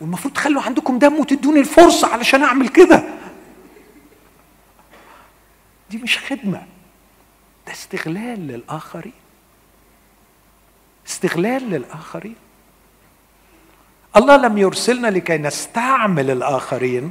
[0.00, 3.04] والمفروض تخلوا عندكم دم وتدوني الفرصة علشان أعمل كده.
[5.90, 6.62] دي مش خدمة
[7.66, 9.12] ده استغلال للآخرين.
[11.06, 12.36] استغلال للآخرين.
[14.16, 17.10] الله لم يرسلنا لكي نستعمل الآخرين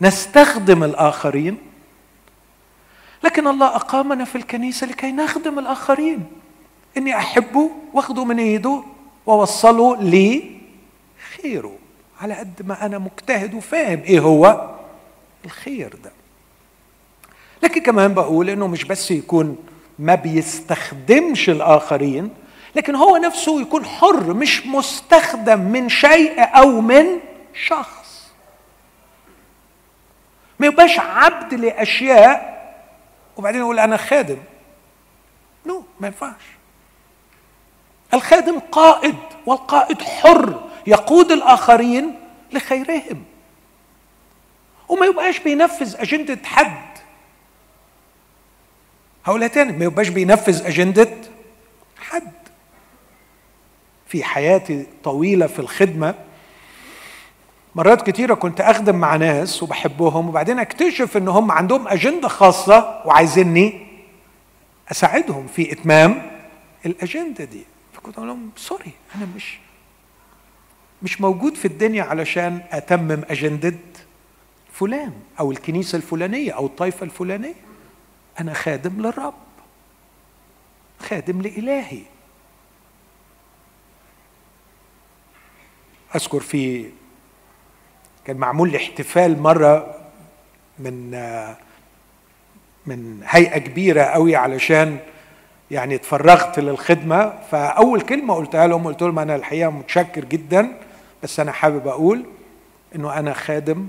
[0.00, 1.58] نستخدم الآخرين.
[3.26, 6.26] لكن الله أقامنا في الكنيسة لكي نخدم الآخرين.
[6.96, 8.82] إني احبه واخده من ايده
[9.26, 10.50] واوصله لي
[11.42, 11.72] خيره
[12.20, 14.70] على قد ما أنا مجتهد وفاهم إيه هو
[15.44, 16.12] الخير ده.
[17.62, 19.56] لكن كمان بقول إنه مش بس يكون
[19.98, 22.30] ما بيستخدمش الآخرين
[22.76, 27.06] لكن هو نفسه يكون حر مش مستخدم من شيء أو من
[27.66, 28.30] شخص.
[30.58, 32.55] ما يبقاش عبد لأشياء
[33.36, 34.38] وبعدين يقول أنا خادم.
[35.66, 36.42] نو ما ينفعش.
[38.14, 42.20] الخادم قائد والقائد حر يقود الآخرين
[42.52, 43.24] لخيرهم.
[44.88, 46.98] وما يبقاش بينفذ أجندة حد.
[49.24, 51.10] هقولها تاني ما يبقاش بينفذ أجندة
[51.98, 52.32] حد.
[54.06, 56.14] في حياتي طويلة في الخدمة
[57.76, 63.86] مرات كتيرة كنت أخدم مع ناس وبحبهم وبعدين أكتشف إن هم عندهم أجندة خاصة وعايزيني
[64.90, 66.40] أساعدهم في إتمام
[66.86, 67.64] الأجندة دي.
[67.92, 69.58] فكنت أقول لهم سوري أنا مش
[71.02, 73.76] مش موجود في الدنيا علشان أتمم أجندة
[74.72, 77.54] فلان أو الكنيسة الفلانية أو الطائفة الفلانية.
[78.40, 79.34] أنا خادم للرب
[81.00, 82.02] خادم لإلهي.
[86.14, 86.90] أذكر في
[88.26, 89.94] كان معمول لي احتفال مرة
[90.78, 91.10] من
[92.86, 94.98] من هيئة كبيرة قوي علشان
[95.70, 97.32] يعني اتفرغت للخدمة.
[97.50, 100.78] فأول كلمة قلتها لهم قلت لهم أنا الحقيقة متشكر جدا
[101.22, 102.24] بس أنا حابب أقول
[102.94, 103.88] إنه أنا خادم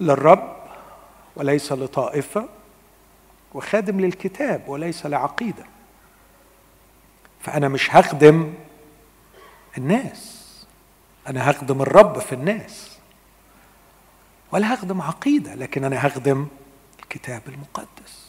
[0.00, 0.56] للرب
[1.36, 2.48] وليس لطائفة
[3.54, 5.64] وخادم للكتاب وليس لعقيدة.
[7.40, 8.54] فأنا مش هخدم
[9.78, 10.41] الناس.
[11.28, 12.90] أنا هخدم الرب في الناس
[14.52, 16.46] ولا هخدم عقيدة لكن أنا هخدم
[17.02, 18.22] الكتاب المقدس.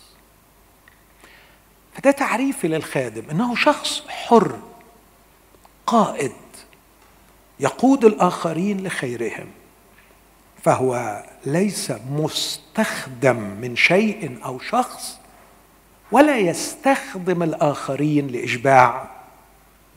[1.93, 4.59] فده تعريفي للخادم إنه شخص حر
[5.87, 6.31] قائد
[7.59, 9.47] يقود الآخرين لخيرهم
[10.63, 15.19] فهو ليس مستخدم من شيء أو شخص
[16.11, 19.11] ولا يستخدم الآخرين لإشباع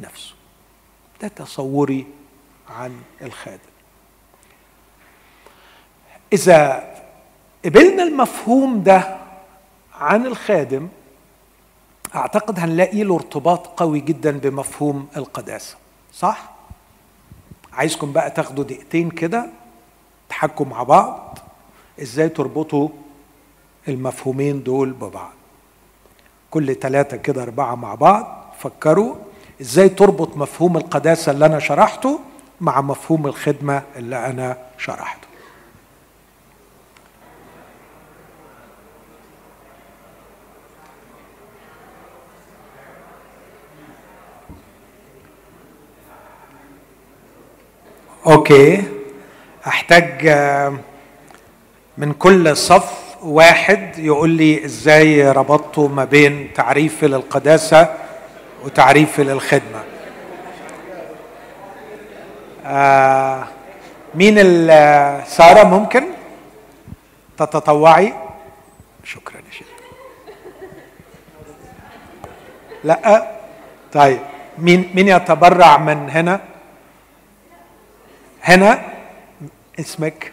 [0.00, 0.34] نفسه.
[1.22, 2.06] ده تصوري
[2.70, 3.58] عن الخادم.
[6.32, 6.84] إذا
[7.64, 9.16] قبلنا المفهوم ده
[10.00, 10.88] عن الخادم
[12.14, 15.76] أعتقد هنلاقي له ارتباط قوي جدا بمفهوم القداسة
[16.12, 16.50] صح؟
[17.72, 19.46] عايزكم بقى تاخدوا دقيقتين كده
[20.28, 21.38] تحكوا مع بعض
[22.02, 22.88] إزاي تربطوا
[23.88, 25.32] المفهومين دول ببعض.
[26.50, 29.14] كل ثلاثة كده أربعة مع بعض فكروا
[29.60, 32.20] إزاي تربط مفهوم القداسة اللي أنا شرحته
[32.60, 35.26] مع مفهوم الخدمة اللي أنا شرحته.
[48.26, 48.82] أوكي.
[49.66, 50.76] أحتاج آه،
[51.98, 57.94] من كل صف واحد يقول لي إزاي ربطته ما بين تعريفي للقداسة
[58.64, 59.95] وتعريفي للخدمة.
[62.66, 63.44] آه
[64.14, 64.36] مين
[65.26, 66.04] سارة ممكن؟
[67.38, 68.12] تتطوعي؟
[69.04, 69.66] شكرا يا شيخ.
[72.84, 73.26] لا
[73.92, 74.20] طيب.
[74.58, 76.40] مين مين يتبرع من هنا؟
[78.42, 78.82] هنا؟
[79.80, 80.32] اسمك؟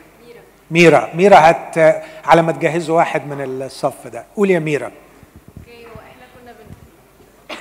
[0.71, 1.09] ميرا.
[1.13, 1.37] ميرا.
[1.37, 4.25] هت على ما تجهزوا واحد من الصف ده.
[4.35, 4.91] قول يا ميرا.
[5.57, 7.57] okay هو إحنا كنا بن...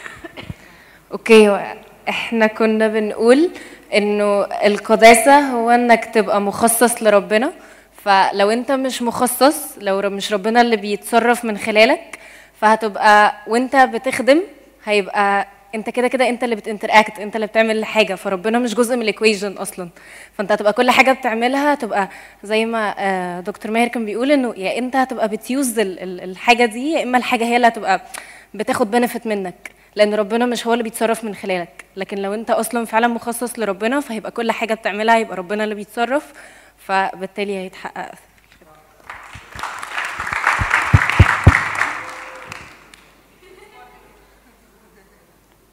[1.12, 1.48] okay
[2.08, 3.50] إحنا كنا بنقول
[3.94, 7.52] انه القداسة هو انك تبقى مخصص لربنا.
[8.04, 12.18] فلو انت مش مخصص لو مش ربنا اللي بيتصرف من خلالك
[12.60, 14.40] فهتبقى وانت بتخدم
[14.84, 18.14] هيبقى انت كده كده انت اللي بت interact انت اللي بتعمل حاجة.
[18.14, 19.88] فربنا مش جزء من ال equation أصلا.
[20.38, 22.08] فانت هتبقى كل حاجة بتعملها تبقى
[22.44, 26.92] زي ما آه، دكتور ماهر كان بيقول انه يا انت هتبقى بت use الحاجة دي
[26.92, 28.00] يا إما الحاجة هي اللي هتبقى
[28.54, 29.54] بتاخد بنفيت منك.
[29.94, 31.84] لأن ربنا مش هو اللي بيتصرف من خلالك.
[31.96, 36.32] لكن لو أنت أصلا فعلا مخصص لربنا فهيبقى كل حاجة بتعملها يبقى ربنا اللي بيتصرف
[36.78, 38.10] فبالتالي هيتحقق.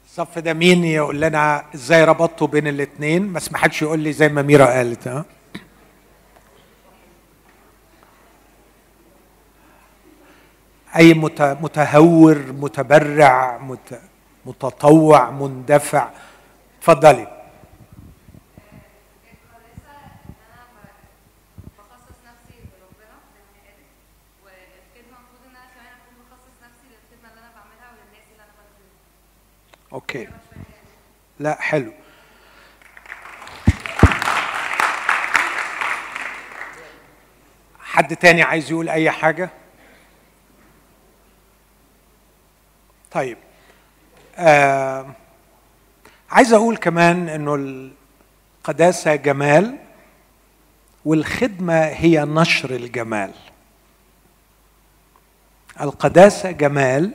[0.04, 4.28] الصف ده مين يقول لنا إزاي ربطتوا بين الاثنين بس ما حدش يقول لي زي
[4.28, 5.24] ما ميرا قالت ها؟
[10.96, 11.14] أي
[11.62, 13.58] متهور متبرع
[14.46, 16.10] متطوع مندفع.
[16.78, 17.40] اتفضلي.
[29.92, 30.28] أوكي.
[31.38, 31.92] لا حلو.
[37.80, 39.50] حد تاني عايز يقول أي حاجة؟
[43.10, 43.38] طيب.
[44.36, 45.06] آه
[46.30, 49.76] عايز أقول كمان إنه القداسة جمال
[51.04, 53.32] والخدمة هي نشر الجمال.
[55.80, 57.14] القداسة جمال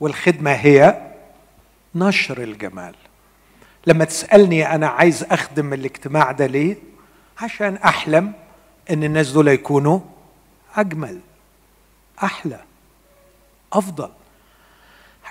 [0.00, 1.10] والخدمة هي
[1.94, 2.94] نشر الجمال.
[3.86, 6.76] لما تسألني أنا عايز أخدم الاجتماع ده ليه؟
[7.42, 8.32] عشان أحلم
[8.90, 10.00] إن الناس دول يكونوا
[10.76, 11.20] أجمل
[12.22, 12.60] أحلى
[13.72, 14.10] أفضل.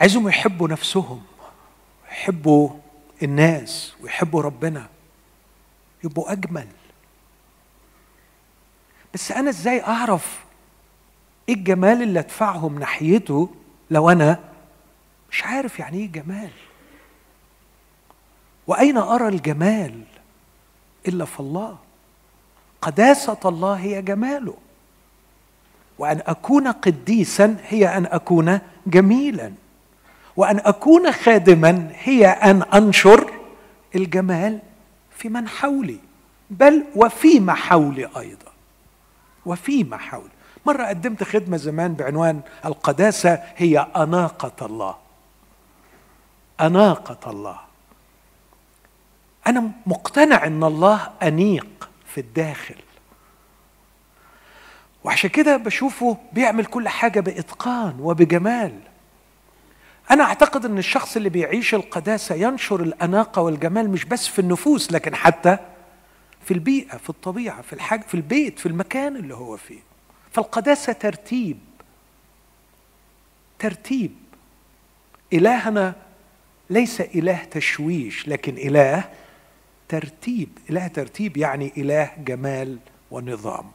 [0.03, 1.21] عايزهم يحبوا نفسهم
[2.11, 2.69] يحبوا
[3.23, 4.87] الناس ويحبوا ربنا.
[6.03, 6.67] يبقوا أجمل.
[9.13, 10.43] بس أنا إزاي أعرف
[11.49, 13.49] إيه الجمال اللي ادفعهم ناحيته
[13.91, 14.39] لو أنا
[15.31, 16.51] مش عارف يعني إيه جمال
[18.67, 20.03] وأين أرى الجمال
[21.07, 21.77] إلا في الله؟
[22.81, 24.57] قداسة الله هي جماله.
[25.99, 29.62] وأن أكون قديسا هي أن أكون جميلا.
[30.37, 33.33] وأن أكون خادما هي أن أنشر
[33.95, 34.59] الجمال
[35.17, 35.99] في من حولي
[36.49, 38.51] بل وفيما حولي أيضا.
[39.45, 40.29] وفيما حولي.
[40.65, 44.95] مرة قدمت خدمة زمان بعنوان القداسة هي أناقة الله.
[46.61, 47.59] أناقة الله.
[49.47, 52.75] أنا مقتنع إن الله أنيق في الداخل.
[55.03, 58.79] وعشان كده بشوفه بيعمل كل حاجة بإتقان وبجمال.
[60.11, 65.15] أنا أعتقد إن الشخص اللي بيعيش القداسة ينشر الأناقة والجمال مش بس في النفوس لكن
[65.15, 65.57] حتى
[66.45, 69.79] في البيئة في الطبيعة في الحاجة في البيت في المكان اللي هو فيه.
[70.31, 71.57] فالقداسة ترتيب.
[73.59, 74.11] ترتيب.
[75.33, 75.95] إلهنا
[76.69, 79.09] ليس إله تشويش لكن إله
[79.89, 80.49] ترتيب.
[80.69, 82.77] إله ترتيب يعني إله جمال
[83.11, 83.71] ونظام.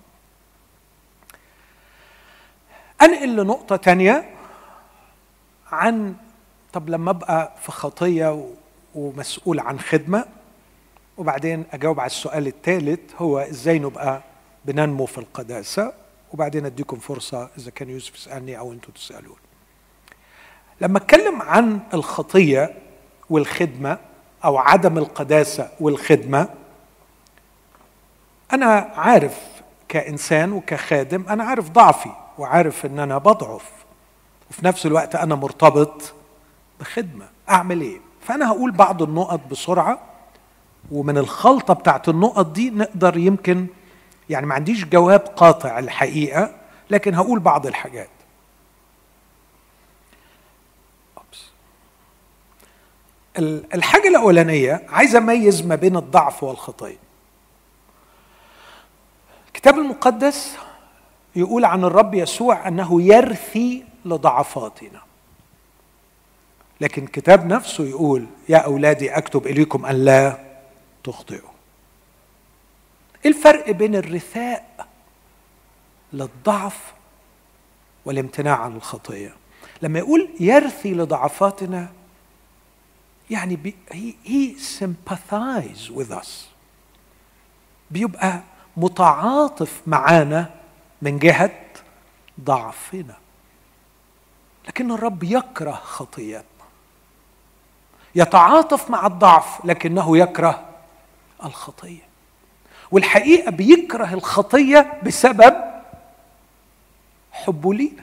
[3.03, 4.38] أنقل لنقطة تانية.
[5.73, 6.15] عن
[6.73, 8.47] طب لما أبقى في خطية
[8.95, 10.25] ومسؤول عن خدمة
[11.19, 14.23] وبعدين أجاوب على السؤال الثالث هو إزاي نبقى
[14.65, 15.93] بننمو في القداسة؟
[16.33, 19.37] وبعدين أديكم فرصة إذا كان يوسف يسألني أو أنتم تسالون
[20.81, 22.75] لما أتكلم عن الخطية
[23.31, 23.99] والخدمة
[24.45, 26.49] أو عدم القداسة والخدمة
[28.53, 29.39] أنا عارف
[29.89, 33.78] كإنسان وكخادم أنا عارف ضعفي وعارف إن أنا بضعف.
[34.51, 36.13] وفي نفس الوقت أنا مرتبط
[36.81, 37.29] بخدمة.
[37.51, 39.99] أعمل إيه؟ فأنا هقول بعض النقط بسرعة
[40.91, 43.67] ومن الخلطة بتاعت النقط دي نقدر يمكن
[44.31, 46.55] يعني ما عنديش جواب قاطع الحقيقة
[46.91, 48.09] لكن هقول بعض الحاجات.
[53.75, 56.97] الحاجة الأولانية عايز أميز ما بين الضعف والخطية
[59.47, 60.57] الكتاب المقدس
[61.37, 65.01] يقول عن الرب يسوع أنه يرثي لضعفاتنا.
[66.81, 70.39] لكن الكتاب نفسه يقول يا أولادي أكتب إليكم أن لا
[71.05, 71.51] تخطئوا.
[73.27, 74.87] الفرق بين الرثاء
[76.13, 76.93] للضعف
[78.05, 79.35] والامتناع عن الخطية
[79.83, 81.89] لما يقول يرثي لضعفاتنا
[83.31, 83.75] يعني بي
[84.25, 86.29] he, sympathize with us.
[87.91, 88.41] بيبقى
[88.77, 90.51] متعاطف معانا
[91.03, 91.61] من جهة
[92.41, 93.17] ضعفنا.
[94.69, 96.43] لكن الرب يكره خطيتنا
[98.15, 100.65] يتعاطف مع الضعف لكنه يكره
[101.45, 102.09] الخطيه
[102.91, 105.55] والحقيقة بيكره الخطيه بسبب
[107.33, 108.03] حبه لينا.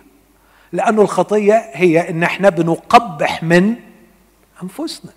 [0.72, 3.76] لأنه الخطيه هي إن إحنا بنقبح من
[4.64, 5.12] أنفسنا.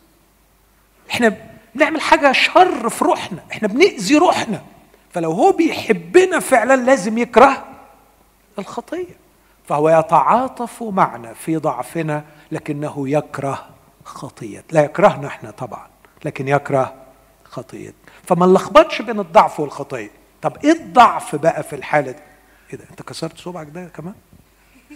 [1.11, 1.37] إحنا
[1.75, 3.39] بنعمل حاجة شر في روحنا.
[3.53, 4.63] إحنا بنأذي روحنا.
[5.13, 7.65] فلو هو بيحبنا فعلا لازم يكره
[8.59, 9.17] الخطيه
[9.69, 13.69] فهو يتعاطف معنا في ضعفنا لكنه يكره
[14.05, 14.65] خطية.
[14.73, 15.89] لا يكرهنا إحنا طبعا
[16.25, 16.95] لكن يكره
[17.45, 17.93] خطية.
[18.25, 20.11] فما نلخبطش بين الضعف والخطية.
[20.43, 22.19] طب إيه الضعف بقى في الحالة دي؟
[22.73, 24.15] إيه ده؟ أنت كسرت صبعك ده كمان؟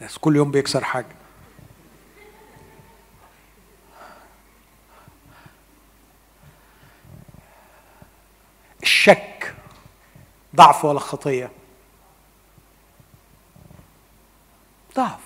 [0.00, 1.06] ده كل يوم بيكسر حاجة.
[8.82, 9.54] الشك
[10.56, 11.50] ضعف ولا خطية؟
[14.96, 15.20] ضعف.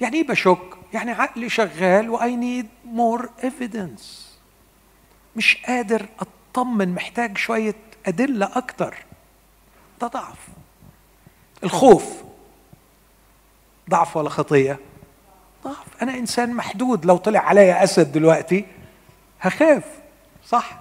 [0.00, 0.58] يعني إيه بشك؟
[0.92, 4.34] يعني عقلي شغال و I need more evidence
[5.36, 7.74] مش قادر أطمن محتاج شوية
[8.06, 8.96] أدلة أكتر.
[10.00, 10.48] ده ضعف.
[11.64, 12.22] الخوف.
[13.90, 14.78] ضعف ولا خطية؟
[15.64, 16.02] ضعف.
[16.02, 17.04] أنا إنسان محدود.
[17.06, 18.64] لو طلع عليا أسد دلوقتي
[19.40, 19.84] هخاف.
[20.46, 20.80] صح؟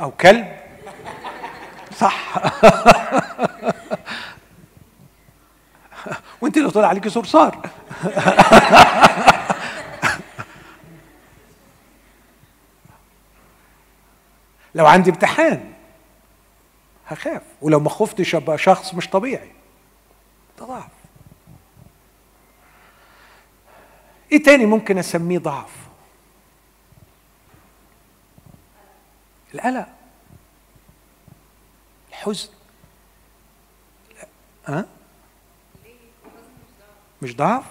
[0.00, 0.56] أو كلب؟
[1.98, 2.34] صح.
[6.40, 7.60] وانت لو طلع عليكي صرصار
[14.74, 15.72] لو عندي امتحان
[17.06, 17.42] هخاف.
[17.62, 19.52] ولو ما خفتش أبقى شخص مش طبيعي.
[20.58, 20.90] ده ضعف.
[24.32, 25.72] إيه تاني ممكن أسميه ضعف؟
[29.54, 29.86] القلق.
[32.08, 32.48] الحزن.
[34.66, 34.86] ها
[37.22, 37.64] مش ضعف؟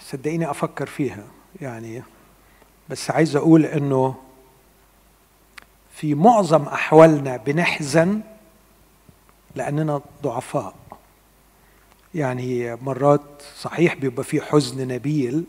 [0.00, 1.24] صدقيني أفكر فيها
[1.60, 2.02] يعني
[2.88, 4.14] بس عايز أقول إنه
[5.94, 8.20] في معظم أحوالنا بنحزن
[9.54, 10.74] لأننا ضعفاء.
[12.14, 15.44] يعني مرات صحيح بيبقى في حزن نبيل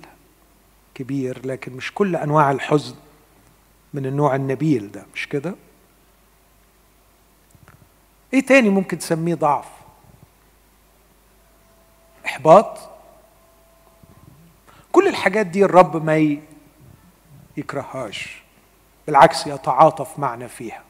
[0.96, 2.96] كبير لكن مش كل أنواع الحزن
[3.94, 5.56] من النوع النبيل ده مش كده؟
[8.34, 9.66] إيه تاني ممكن تسميه ضعف؟
[12.26, 12.90] إحباط؟
[14.92, 16.38] كل الحاجات دي الرب ما
[17.58, 18.42] يكرههاش
[19.08, 20.82] بالعكس يتعاطف معنا فيها.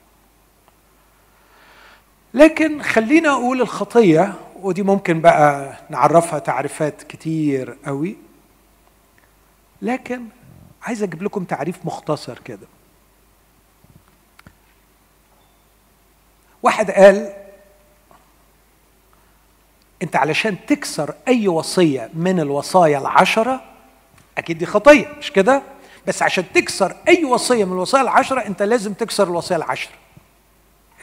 [2.33, 8.15] لكن خلينا أقول الخطية ودي ممكن بقى نعرفها تعريفات كتير قوي.
[9.81, 10.25] لكن
[10.83, 12.67] عايز أجيب لكم تعريف مختصر كده.
[16.63, 17.33] واحد قال
[20.03, 23.61] أنت علشان تكسر أي وصية من الوصايا العشرة
[24.37, 25.61] أكيد دي خطية مش كده؟
[26.07, 29.93] بس عشان تكسر أي وصية من الوصايا العشرة أنت لازم تكسر الوصيه العشرة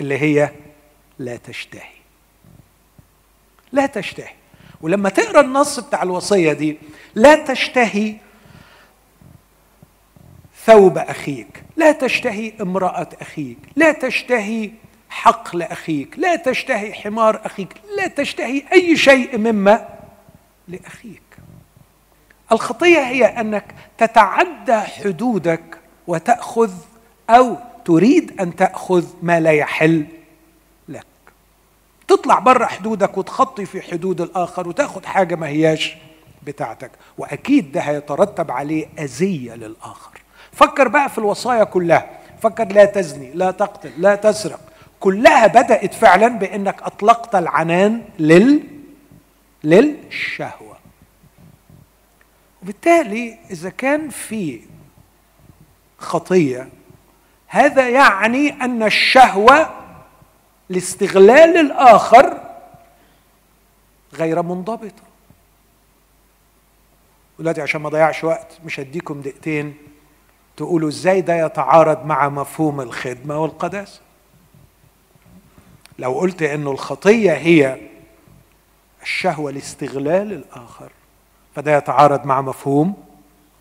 [0.00, 0.50] اللي هي
[1.18, 1.94] لا تشتهي.
[3.72, 4.32] لا تشتهي.
[4.80, 6.78] ولما تقرأ النص بتاع الوصية دي
[7.14, 8.16] لا تشتهي
[10.64, 14.70] ثوب أخيك لا تشتهي امرأة أخيك لا تشتهي
[15.14, 16.18] حق لأخيك.
[16.18, 17.74] لا تشتهي حمار أخيك.
[17.96, 19.88] لا تشتهي أي شيء مما
[20.68, 21.22] لأخيك.
[22.52, 26.72] الخطية هي أنك تتعدى حدودك وتأخذ
[27.30, 30.06] أو تريد أن تأخذ ما لا يحل
[30.88, 31.06] لك.
[32.08, 35.96] تطلع بره حدودك وتخطي في حدود الآخر وتأخذ حاجة ما هياش
[36.42, 36.90] بتاعتك.
[37.18, 40.20] وأكيد ده هيترتب عليه أذية للآخر.
[40.52, 42.10] فكر بقى في الوصايا كلها.
[42.42, 44.60] فكر لا تزني لا تقتل لا تسرق
[45.04, 48.60] كلها بدأت فعلا بأنك أطلقت العنان لل
[49.64, 50.76] للشهوة.
[52.62, 54.60] وبالتالي إذا كان في
[55.98, 56.68] خطية
[57.46, 59.70] هذا يعني أن الشهوة
[60.68, 62.40] لاستغلال الآخر
[64.14, 65.02] غير منضبطة
[67.38, 69.74] ولادي عشان ما ضيعش وقت مش هديكم دقيقتين
[70.56, 74.00] تقولوا إزاي ده يتعارض مع مفهوم الخدمة والقداسة.
[75.98, 77.78] لو قلت إنه الخطية هي
[79.02, 80.90] الشهوة لاستغلال الآخر
[81.56, 82.94] فده يتعارض مع مفهوم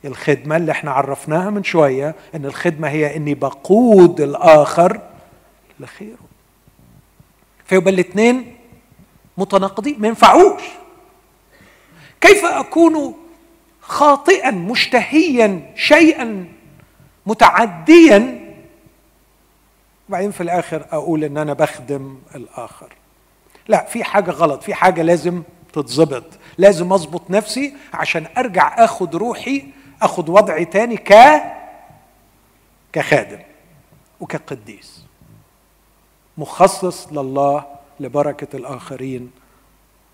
[0.06, 5.02] الخدمة اللي إحنا عرفناها من شوية إن الخدمة هي إني بقود الآخر
[5.80, 6.18] لخيره.
[7.66, 8.56] فيبقى الاثنين
[9.38, 10.62] متناقضين ما ينفعوش.
[12.22, 13.14] كيف أكون
[13.82, 16.46] خاطئا مشتهيا شيئا
[17.26, 18.43] متعديا
[20.14, 22.94] وبعدين في الآخر أقول إن أنا بخدم الآخر.
[23.68, 25.44] لا في حاجة غلط في حاجة لازم
[25.74, 26.24] تتظبط.
[26.58, 29.66] لازم أظبط نفسي عشان أرجع آخد روحي
[30.02, 31.14] آخد وضعي تاني ك
[32.94, 33.40] كخادم
[34.20, 35.06] وكقديس.
[36.38, 37.66] مخصص لله
[38.00, 39.32] لبركة الآخرين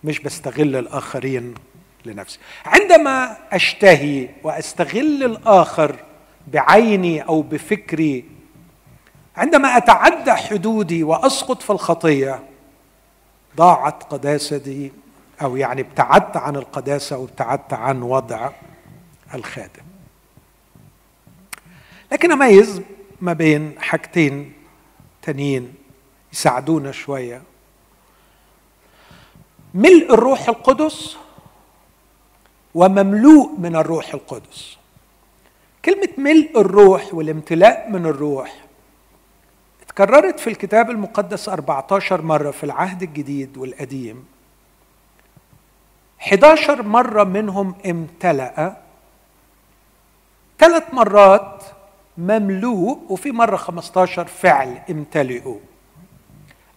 [0.04, 1.54] مش بستغل الآخرين
[2.06, 2.40] لنفسي.
[2.66, 5.96] عندما أشتهي وأستغل الآخر
[6.48, 8.39] بعيني أو بفكري
[9.40, 12.44] عندما أتعدى حدودي وأسقط في الخطية
[13.58, 14.92] ضاعت قداستي
[15.42, 18.50] أو يعني ابتعدت عن القداسة وابتعدت عن وضع
[19.34, 19.84] الخادم.
[22.12, 22.82] لكن أميز
[23.22, 24.54] ما بين حاجتين
[25.22, 25.74] تانيين
[26.34, 27.42] يساعدونا شوية.
[29.74, 31.18] ملء الروح القدس
[32.76, 34.78] ومملوء من الروح القدس.
[35.86, 38.69] كلمة ملء الروح والامتلاء من الروح
[40.00, 44.26] اتكررت في الكتاب المقدس 14 مرة في العهد الجديد والقديم.
[46.22, 48.78] 11 مرة منهم امتلأ.
[50.60, 51.64] ثلاث مرات
[52.18, 55.60] مملوء وفي مرة 15 فعل امتلئوا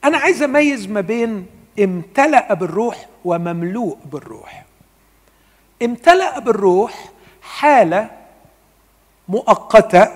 [0.04, 1.46] أنا عايز أميز ما بين
[1.80, 4.64] امتلأ بالروح ومملوء بالروح.
[5.82, 7.08] امتلأ بالروح
[7.42, 8.10] حالة
[9.28, 10.08] مؤقتة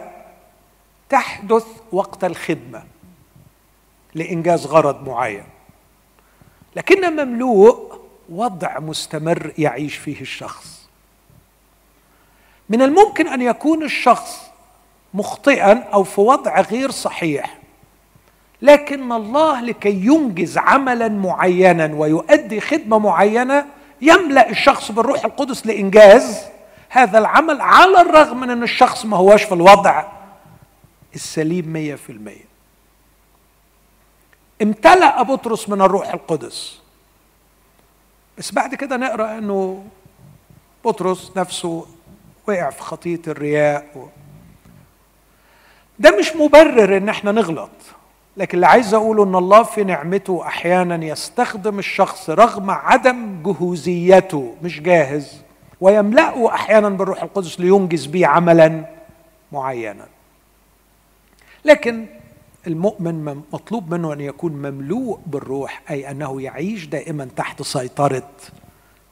[1.09, 2.96] تحدث وقت الخدمة.
[4.17, 5.45] لإنجاز غرض معين.
[6.77, 10.89] لكن مملوء وضع مستمر يعيش فيه الشخص.
[12.69, 14.47] من الممكن أن يكون الشخص
[15.15, 17.59] مخطئا أو في وضع غير صحيح
[18.63, 23.67] لكن الله لكي ينجز عملا معينا ويؤدي خدمة معينة
[24.03, 26.43] يملأ الشخص بالروح القدس لإنجاز
[26.89, 30.05] هذا العمل على الرغم من أن الشخص ما هوش في الوضع
[31.15, 32.46] السليم مية في المية.
[34.63, 36.79] امتلأ بطرس من الروح القدس.
[38.39, 39.85] بس بعد كده نقرأ إنه
[40.85, 41.87] بطرس نفسه
[42.49, 44.07] وقع في خطية الرياء و...
[45.99, 47.71] ده مش مبرر إن إحنا نغلط
[48.37, 54.81] لكن اللي عايز أقوله إن الله في نعمته أحيانا يستخدم الشخص رغم عدم جهوزيته مش
[54.81, 55.41] جاهز
[55.81, 58.85] ويملأه أحيانا بالروح القدس لينجز به عملا
[59.53, 60.07] معينا.
[61.65, 62.07] لكن
[62.67, 68.31] المؤمن مطلوب منه أن يكون مملوء بالروح أي أنه يعيش دائما تحت سيطرة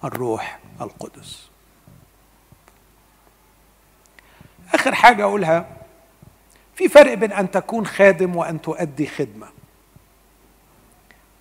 [0.05, 1.49] الروح القدس.
[4.75, 5.67] آخر حاجة أقولها
[6.75, 9.47] في فرق بين أن تكون خادم وأن تؤدي خدمة.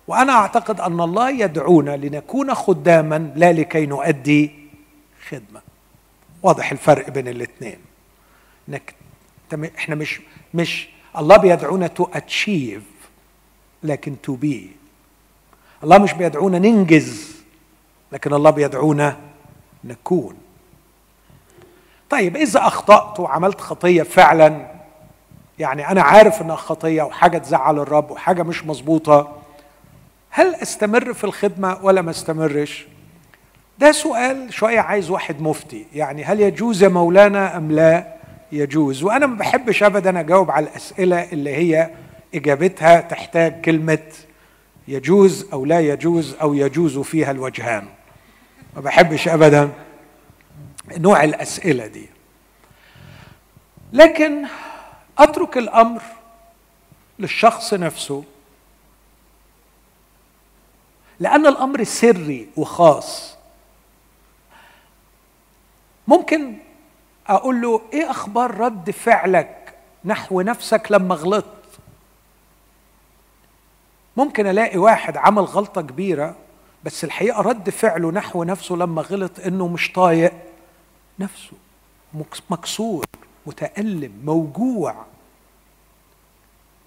[0.08, 4.50] وأنا أعتقد أن الله يدعونا لنكون خداما لا لكي نؤدي
[5.28, 5.60] خدمة.
[6.42, 7.78] واضح الفرق بين الاثنين.
[8.68, 8.94] انك
[9.78, 10.20] إحنا مش
[10.54, 10.88] مش
[11.18, 12.82] الله بيدعونا to achieve
[13.82, 14.70] لكن to be
[15.84, 17.34] الله مش بيدعونا ننجز
[18.12, 19.16] لكن الله بيدعونا
[19.84, 20.36] نكون
[22.10, 24.66] طيب إذا أخطأت وعملت خطية فعلا
[25.58, 29.36] يعني أنا عارف إنها خطية وحاجة تزعل الرب وحاجة مش مظبوطة
[30.30, 32.86] هل أستمر في الخدمة ولا ما أستمرش؟
[33.78, 38.13] ده سؤال شوية عايز واحد مفتي يعني هل يجوز يا مولانا أم لا؟
[38.54, 39.02] يجوز.
[39.02, 41.90] وأنا ما بحبش ابدا أجاوب على الأسئلة اللي هي
[42.34, 44.12] إجابتها تحتاج كلمة
[44.88, 47.86] يجوز أو لا يجوز أو يجوز فيها الوجهان.
[48.74, 49.70] ما بحبش ابدا
[50.98, 52.06] نوع الأسئلة دي.
[53.92, 54.46] لكن
[55.18, 56.02] أترك الأمر
[57.18, 58.24] للشخص نفسه
[61.20, 63.36] لأن الأمر سري وخاص.
[66.08, 66.54] ممكن
[67.26, 71.54] أقول له إيه أخبار رد فعلك نحو نفسك لما غلطت?
[74.16, 76.34] ممكن ألاقي واحد عمل غلطة كبيرة
[76.84, 80.32] بس الحقيقة رد فعله نحو نفسه لما غلط إنه مش طايق
[81.18, 81.52] نفسه
[82.50, 83.04] مكسور
[83.46, 84.94] متألم موجوع.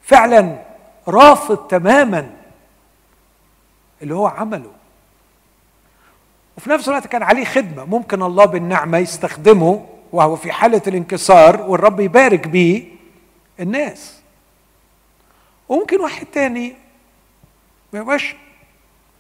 [0.03, 0.63] فعلا
[1.07, 2.35] رافض تماما
[4.01, 4.71] اللي هو عمله.
[6.57, 11.99] وفي نفس الوقت كان عليه خدمة ممكن الله بالنعمة يستخدمه وهو في حالة الانكسار والرب
[11.99, 12.83] يبارك بيه
[13.59, 14.19] الناس.
[15.69, 16.73] وممكن واحد تاني
[17.93, 18.35] ما يبقاش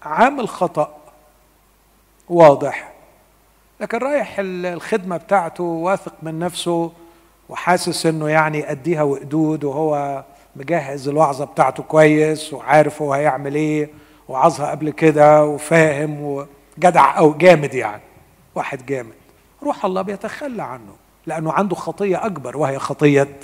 [0.03, 0.97] عامل خطأ
[2.29, 2.91] واضح
[3.79, 6.91] لكن رايح الخدمة بتاعته واثق من نفسه
[7.49, 10.23] وحاسس إنه يعني اديها وقدود وهو
[10.55, 13.89] مجهز الوعظة بتاعته كويس وعارف هو هيعمل إيه
[14.27, 16.21] وعظها قبل كده وفاهم
[16.77, 18.01] وجدع أو جامد يعني
[18.55, 19.13] واحد جامد.
[19.63, 20.95] روح الله بيتخلى عنه
[21.25, 23.39] لأنه عنده خطية أكبر وهي خطية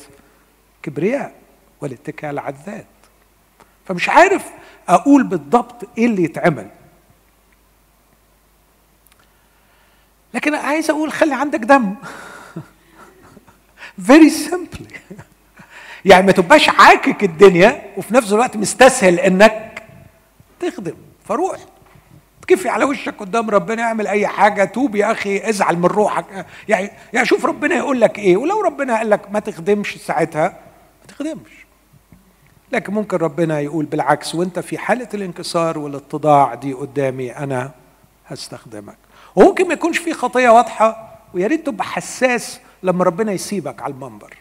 [0.83, 1.35] كبرياء
[1.81, 2.85] والاتكال على الذات.
[3.85, 4.49] فمش عارف
[4.89, 6.69] أقول بالضبط إيه اللي يتعمل.
[10.33, 11.95] لكن عايز أقول خلي عندك دم.
[14.05, 14.87] فيري سمبلي
[16.05, 19.83] يعني ما تبقاش عاكك الدنيا وفي نفس الوقت مستسهل إنك
[20.59, 20.95] تخدم.
[21.27, 21.72] فروح.
[22.47, 26.45] تكفي على وشك قدام ربنا اعمل أي حاجة توب يا أخي ازعل من روحك.
[26.67, 30.47] يعني يعني شوف ربنا يقول لك إيه ولو ربنا قال لك ما تخدمش ساعتها
[31.01, 31.65] ما تخدمش.
[32.71, 37.71] لكن ممكن ربنا يقول بالعكس وانت في حالة الانكسار والاتضاع دي قدامي أنا
[38.27, 38.97] هستخدمك.
[39.35, 44.33] وممكن ما يكونش في خطية واضحة ويا ريت تبقى حساس لما ربنا يسيبك على المنبر.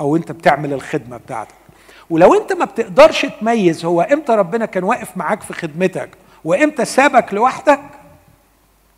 [0.00, 1.54] أو انت بتعمل الخدمة بتاعتك.
[2.10, 6.10] ولو انت ما بتقدرش تميز هو إمتى ربنا كان واقف معاك في خدمتك؟
[6.44, 7.80] وإمتى سابك لوحدك؟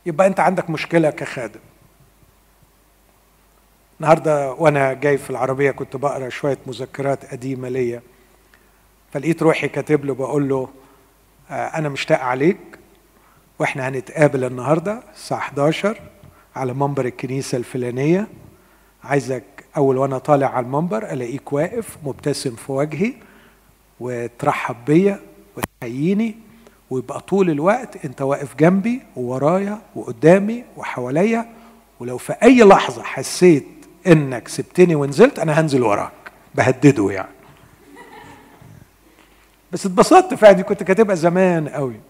[0.07, 1.61] يبقى أنت عندك مشكلة كخادم.
[4.01, 8.03] النهارده وأنا جاي في العربية كنت بقرأ شوية مذكرات قديمة ليا.
[9.13, 10.69] فلقيت روحي كاتب له بقول له
[11.51, 12.59] آه، أنا مشتاق عليك
[13.59, 16.01] وإحنا هنتقابل النهارده الساعة 11
[16.57, 18.27] على منبر الكنيسة الفلانية.
[19.05, 19.45] عايزك
[19.77, 23.13] أول وأنا طالع على المنبر ألاقيك واقف مبتسم في وجهي
[24.01, 25.21] وترحب بيا
[25.57, 26.37] وتحييني
[26.93, 31.47] ويبقى طول الوقت انت واقف جنبي وورايا وقدامي وحواليا.
[32.01, 33.67] ولو في أي لحظة حسيت
[34.07, 36.13] إنك سبتني ونزلت أنا هنزل وراك.
[36.55, 37.33] بهدده يعني.
[39.73, 42.01] بس اتبسطت فعلا كنت كاتبها زمان قوي.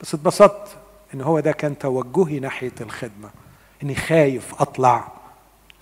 [0.00, 0.76] بس اتبسطت
[1.14, 3.30] إن هو ده كان توجهي ناحية الخدمة.
[3.82, 5.08] إني خايف أطلع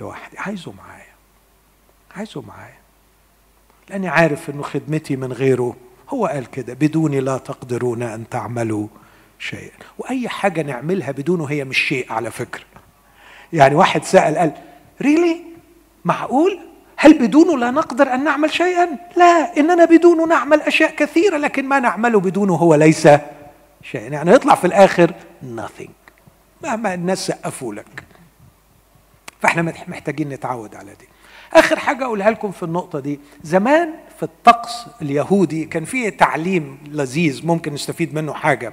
[0.00, 0.38] لوحدي.
[0.38, 1.12] عايزه معايا.
[2.16, 2.80] عايزه معايا.
[3.88, 5.76] لأني عارف إنه خدمتي من غيره.
[6.10, 8.86] هو قال كده بدوني لا تقدرون أن تعملوا
[9.38, 9.76] شيئا.
[9.98, 12.64] وأي حاجة نعملها بدونه هي مش شيء على فكرة.
[13.52, 14.52] يعني واحد سأل قال
[15.02, 15.40] ريلي
[16.04, 16.58] معقول؟
[16.96, 21.80] هل بدونه لا نقدر أن نعمل شيئا؟ لا إننا بدونه نعمل أشياء كثيرة لكن ما
[21.80, 23.08] نعمله بدونه هو ليس
[23.82, 24.08] شيئا.
[24.08, 25.14] يعني يطلع في الآخر
[25.56, 25.90] nothing.
[26.62, 28.04] مهما الناس سقفوا لك.
[29.40, 31.08] فإحنا محتاجين نتعود على دي.
[31.52, 33.20] آخر حاجة أقولها لكم في النقطة دي.
[33.42, 38.72] زمان في الطقس اليهودي كان فيه تعليم لذيذ ممكن نستفيد منه حاجة.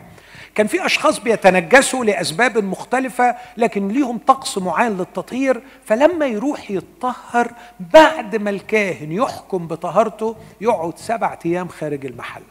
[0.55, 7.51] كان في أشخاص بيتنجسوا لأسباب مختلفة لكن ليهم طقس معين للتطهير فلما يروح يتطهر
[7.93, 12.43] بعد ما الكاهن يحكم بطهارته يقعد سبعة أيام خارج المحل.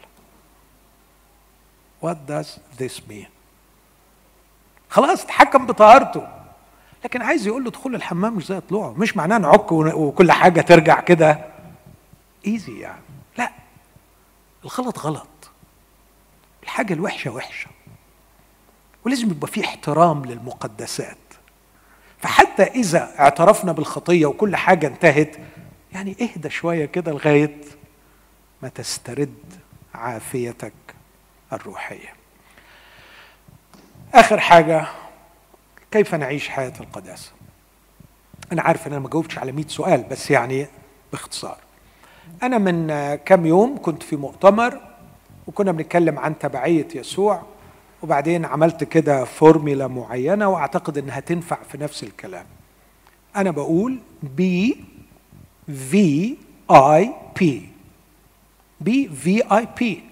[2.05, 2.47] What does
[2.81, 3.27] this mean?
[4.89, 6.27] خلاص اتحكم بطهارته
[7.05, 10.99] لكن عايز يقول له دخول الحمام مش زي طلوعه مش معناه نعك وكل حاجة ترجع
[10.99, 11.56] كده.
[12.47, 13.01] ايزي يعني.
[13.37, 13.51] لا.
[14.63, 15.27] الغلط غلط.
[16.63, 17.69] الحاجة الوحشة وحشة.
[19.05, 21.17] ولازم يبقى في احترام للمقدسات.
[22.19, 25.35] فحتى إذا اعترفنا بالخطية وكل حاجة انتهت
[25.93, 27.61] يعني اهدى شوية كده لغاية
[28.61, 29.53] ما تسترد
[29.93, 30.73] عافيتك
[31.53, 32.13] الروحية.
[34.13, 34.87] آخر حاجة
[35.91, 37.31] كيف نعيش حياة القداسة؟
[38.51, 40.67] أنا عارف إن أنا ما جاوبتش على 100 سؤال بس يعني
[41.11, 41.57] باختصار.
[42.43, 44.81] أنا من كام يوم كنت في مؤتمر
[45.47, 47.41] وكنا بنتكلم عن تبعية يسوع
[48.03, 52.45] وبعدين عملت كده فورميلا معينة وأعتقد إنها تنفع في نفس الكلام.
[53.35, 54.83] أنا بقول B
[55.67, 56.35] V
[56.71, 57.69] I P
[58.81, 60.03] B V I P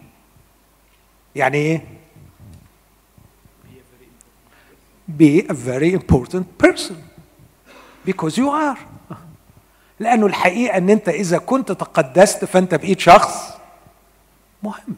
[1.35, 1.81] يعني إيه؟
[5.19, 6.95] Be a very important person.
[8.05, 8.79] Because you are.
[9.99, 13.53] لأنه الحقيقة إن أنت إذا كنت تقدست فأنت بقيت شخص
[14.63, 14.95] مهم.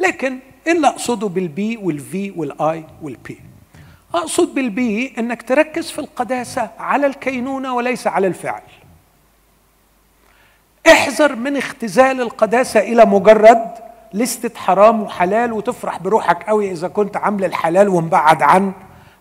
[0.00, 3.40] لكن إيه اللي أقصده بالبي والفي والآي والبي.
[4.14, 8.62] أقصد بال be إنك تركز في القداسة على الكينونة وليس على الفعل.
[10.86, 13.70] احذر من اختزال القداسة إلى مجرد
[14.14, 18.72] لستة حرام وحلال وتفرح بروحك قوي إذا كنت عامل الحلال ومبعد عن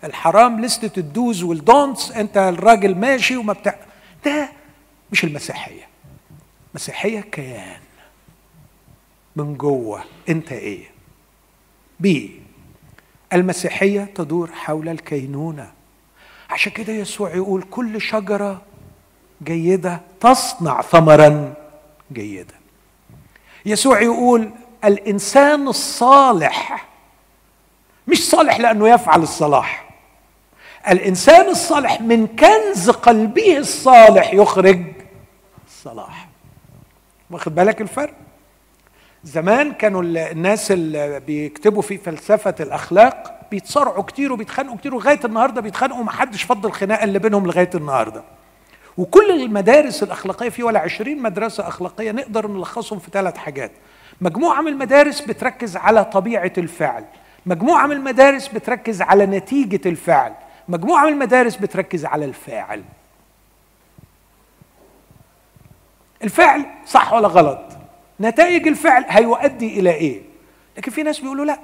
[0.03, 0.61] الحرام.
[0.61, 3.76] لستة ال dos وال don'ts أنت الراجل ماشي وما بتاع
[4.26, 4.49] ده
[5.12, 5.88] مش المسيحية.
[6.76, 7.80] مسيحية كيان
[9.36, 10.03] من جوه.
[10.30, 10.86] انت إيه؟
[11.99, 12.41] بي.
[13.34, 15.72] المسيحية تدور حول الكينونة.
[16.49, 18.62] عشان كده يسوع يقول كل شجرة
[19.43, 21.53] جيدة تصنع ثمرا
[22.14, 22.53] جيدا
[23.66, 24.49] يسوع يقول
[24.84, 26.88] الإنسان الصالح
[28.07, 29.89] مش صالح لأنه يفعل الصلاح.
[30.89, 34.86] الإنسان الصالح من كنز قلبه الصالح يخرج
[35.86, 36.28] الصلاح.
[37.32, 38.14] واخد بالك الفرق؟
[39.24, 46.00] زمان كانوا الناس اللي بيكتبوا في فلسفة الأخلاق بيتصارعوا كتير وبيتخانقوا كتير ولغايه النهارده بيتخانقوا
[46.00, 48.24] ومحدش فض الخناقة اللي بينهم لغاية النهارده.
[48.98, 53.72] وكل المدارس الأخلاقية في ولا عشرين مدرسة أخلاقية نقدر نلخصهم في ثلاث حاجات.
[54.22, 57.06] مجموعة من المدارس بتركز على طبيعة الفعل.
[57.46, 60.34] مجموعة من المدارس بتركز على نتيجة الفعل.
[60.68, 62.84] مجموعة من المدارس بتركز على الفاعل.
[66.24, 67.61] الفعل صح ولا غلط؟
[68.19, 70.22] نتائج الفعل هيؤدي إلى إيه؟
[70.78, 71.59] لكن في ناس بيقولوا لأ.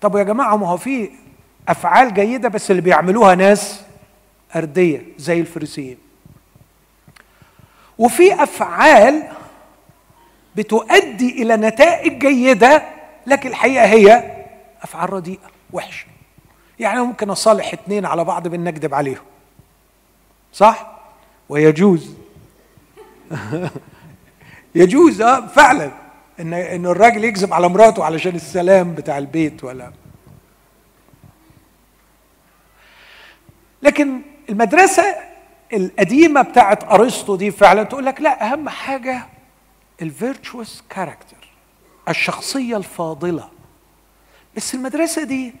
[0.00, 1.10] طب يا جماعة ما هو في
[1.68, 3.82] أفعال جيدة بس اللي بيعملوها ناس
[4.56, 5.98] أردية زي الفريسيين.
[7.98, 9.22] وفي أفعال
[10.56, 12.82] بتؤدي إلى نتائج جيدة
[13.26, 14.36] لكن الحقيقة هي
[14.82, 16.06] أفعال رديئة وحشة.
[16.78, 19.24] يعني ممكن أصالح اثنين على بعض بان نكذب عليهم.
[20.52, 20.98] صح؟
[21.48, 22.14] ويجوز.
[24.74, 25.90] يجوز آه فعلا.
[26.40, 29.92] ان إن الراجل يكذب على مراته علشان السلام بتاع البيت ولا.
[33.82, 35.02] لكن المدرسة
[35.72, 39.26] القديمة بتاعت أرسطو دي فعلا تقول لك لا أهم حاجة
[40.02, 41.36] ال virtuous character
[42.08, 43.48] الشخصية الفاضلة.
[44.56, 45.54] بس المدرسة دي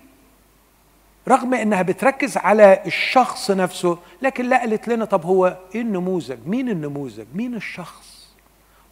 [1.28, 6.68] رغم إنها بتركز على الشخص نفسه لكن لا قالت لنا طب هو إيه النموذج؟ مين
[6.68, 8.18] النموذج؟ مين الشخص؟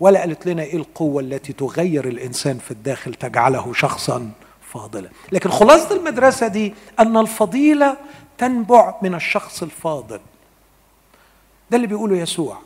[0.01, 4.30] ولا قالت لنا إيه القوة التي تغير الإنسان في الداخل تجعله شخصا
[4.72, 5.09] فاضلا.
[5.32, 7.97] لكن خلاصة المدرسة دي أن الفضيلة
[8.39, 10.20] تنبع من الشخص الفاضل.
[11.70, 12.59] ده اللي بيقوله يسوع.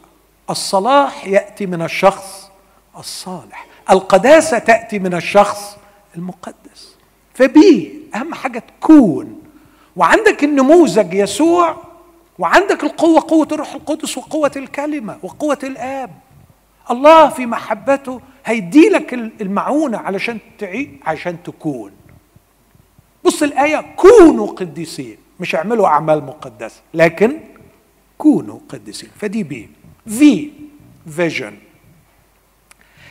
[0.50, 2.50] الصلاح يأتي من الشخص
[2.98, 3.66] الصالح.
[3.90, 5.76] القداسة تأتي من الشخص
[6.16, 6.94] المقدس.
[7.34, 9.39] فبي أهم حاجة تكون
[9.96, 11.76] وعندك النموذج يسوع
[12.38, 16.10] وعندك القوة قوة الروح القدس وقوة الكلمة وقوة الآب.
[16.90, 21.92] الله في محبته هيدي لك المعونة علشان تعيش عشان تكون.
[23.24, 27.40] بص الآية كونوا قديسين مش اعملوا أعمال مقدسة لكن
[28.18, 29.10] كونوا قديسين.
[29.20, 29.68] فدي بي.
[30.06, 30.50] في
[31.16, 31.54] فيجن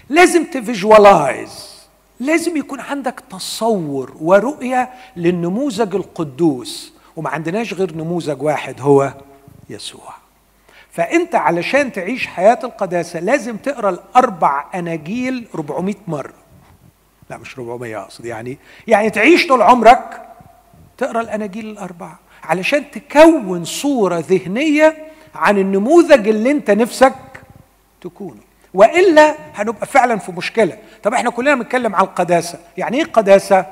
[0.09, 1.78] لازم تفيجوالايز
[2.19, 6.93] لازم يكون عندك تصور ورؤية للنموذج القدوس.
[7.15, 9.13] وما عندناش غير نموذج واحد هو
[9.69, 10.13] يسوع.
[10.91, 16.33] فأنت علشان تعيش حياة القداسة لازم تقرأ الأربع أناجيل 400 مرة.
[17.29, 18.57] لا مش 400 أقصد يعني
[18.87, 20.21] يعني تعيش طول عمرك
[20.97, 27.15] تقرأ الأناجيل الأربعة علشان تكون صورة ذهنية عن النموذج اللي أنت نفسك
[28.01, 28.48] تكونه.
[28.73, 30.77] وإلا هنبقى فعلا في مشكلة.
[31.03, 32.59] طب إحنا كلنا بنتكلم عن القداسة.
[32.77, 33.65] يعني إيه قداسه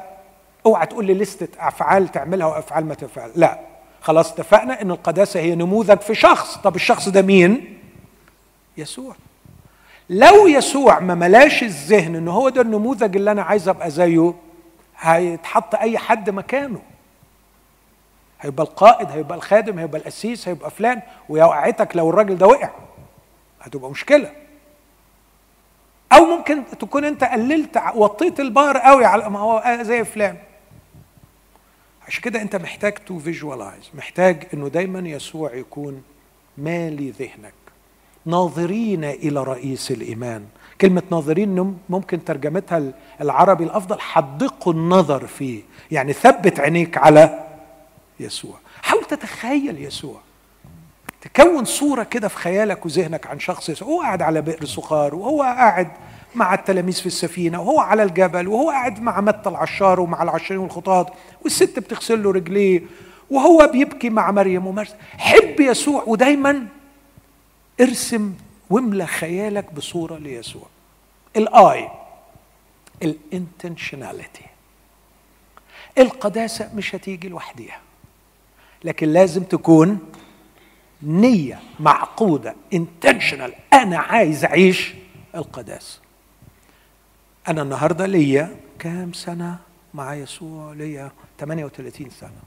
[0.65, 3.31] أوعى تقول لي لستة أفعال تعملها وأفعال ما تفعل.
[3.35, 3.59] لا.
[4.01, 6.57] خلاص اتفقنا إن القداسة هي نموذج في شخص.
[6.57, 7.79] طب الشخص ده مين؟
[8.77, 9.15] يسوع.
[10.09, 14.33] لو يسوع ما ملاش الذهن إن هو ده النموذج اللي أنا عايز أبقى زيه
[14.99, 16.79] هيتحط أي حد مكانه.
[18.41, 21.01] هيبقى القائد هيبقى الخادم هيبقى القسيس هيبقى فلان.
[21.29, 22.69] ويا وقعتك لو الراجل ده وقع.
[23.61, 24.31] هتبقى مشكلة.
[26.11, 30.37] أو ممكن تكون أنت قللت وطيت البار قوي على ما هو زي فلان.
[32.07, 36.03] عشان كده أنت محتاج to visualize محتاج إنه دايما يسوع يكون
[36.57, 37.53] مالي ذهنك.
[38.25, 40.45] ناظرين إلى رئيس الإيمان.
[40.81, 45.61] كلمة ناظرين ممكن ترجمتها العربي الأفضل حدقوا النظر فيه.
[45.91, 47.47] يعني ثبت عينيك على
[48.19, 48.55] يسوع.
[48.81, 50.19] حاول تتخيل يسوع.
[51.33, 55.87] تكون صورة كده في خيالك وذهنك عن شخص هو قاعد على بئر سخار وهو قاعد
[56.35, 61.13] مع التلاميذ في السفينة وهو على الجبل وهو قاعد مع متى العشار ومع العشرين والخطاط
[61.43, 62.81] والست بتغسل له رجليه
[63.29, 66.67] وهو بيبكي مع مريم ومرسى حب يسوع ودايما
[67.81, 68.33] ارسم
[68.69, 70.65] واملى خيالك بصورة ليسوع.
[71.35, 71.89] الآي
[73.03, 74.45] الانتشناليتي
[75.97, 77.79] القداسة مش هتيجي لوحديها
[78.83, 79.99] لكن لازم تكون
[81.03, 84.93] نية معقودة intentional أنا عايز أعيش
[85.35, 85.99] القداسة
[87.47, 89.57] أنا النهاردة ليا كام سنة؟
[89.93, 92.41] مع يسوع ليا 38 سنة.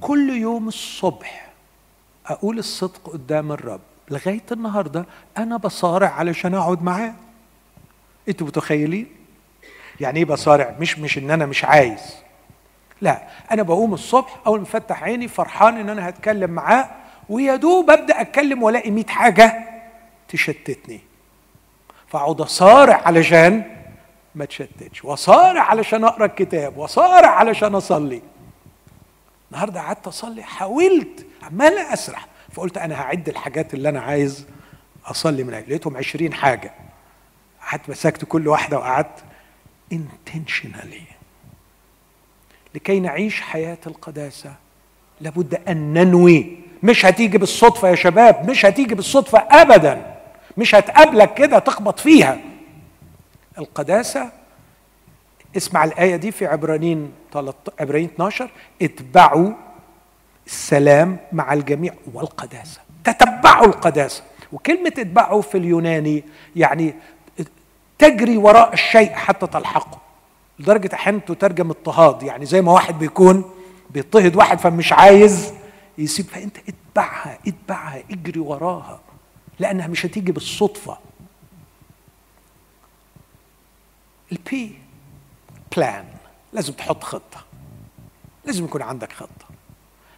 [0.00, 1.48] كل يوم الصبح
[2.26, 3.80] أقول الصدق قدام الرب
[4.10, 5.06] لغاية النهاردة
[5.38, 7.14] أنا بصارع علشان أقعد معاه.
[8.28, 9.06] أنتوا متخيلين؟
[10.00, 12.00] يعني إيه بصارع؟ مش مش إن أنا مش عايز.
[13.00, 16.88] لا أنا بقوم الصبح أول ما أفتح عيني فرحان إن أنا هتكلم معاه
[17.28, 19.64] ويا دوب أبدأ أتكلم وألاقي 100 حاجة
[20.28, 21.00] تشتتني.
[22.08, 23.76] فأقعد أصارع علشان
[24.34, 28.22] ما تشتتش وأصارع علشان أقرأ الكتاب وأصارع علشان أصلي.
[29.50, 34.46] النهارده قعدت أصلي حاولت عمال أسرح فقلت أنا هعد الحاجات اللي أنا عايز
[35.06, 35.60] أصلي منها.
[35.60, 36.72] لقيتهم 20 حاجة.
[37.70, 39.24] قعدت مسكت كل واحدة وقعدت
[39.94, 41.17] intentionally
[42.78, 44.52] لكي نعيش حياة القداسة.
[45.20, 46.56] لابد أن ننوي.
[46.82, 50.16] مش هتيجي بالصدفة يا شباب مش هتيجي بالصدفة ابدا.
[50.56, 52.38] مش هتقابلك كده تخبط فيها.
[53.58, 54.30] القداسة
[55.56, 57.12] اسمع الآية دي في عبرانيين
[57.80, 58.50] عبرانيين 12
[58.82, 59.52] اتبعوا
[60.46, 62.80] السلام مع الجميع والقداسة.
[63.04, 64.22] تتبعوا القداسة.
[64.52, 66.24] وكلمة اتبعوا في اليوناني
[66.56, 66.94] يعني
[67.98, 69.98] تجري وراء الشيء حتى تلحقه.
[70.58, 72.22] لدرجة أحيانا تترجم اضطهاد.
[72.22, 73.50] يعني زي ما واحد بيكون
[73.90, 75.52] بيضطهد واحد فمش عايز
[75.98, 79.00] يسيب فأنت اتبعها اتبعها اجري وراها
[79.58, 80.98] لأنها مش هتيجي بالصدفة.
[84.32, 84.78] ال B
[85.76, 86.04] plan
[86.52, 87.44] لازم تحط خطة.
[88.44, 89.46] لازم يكون عندك خطة.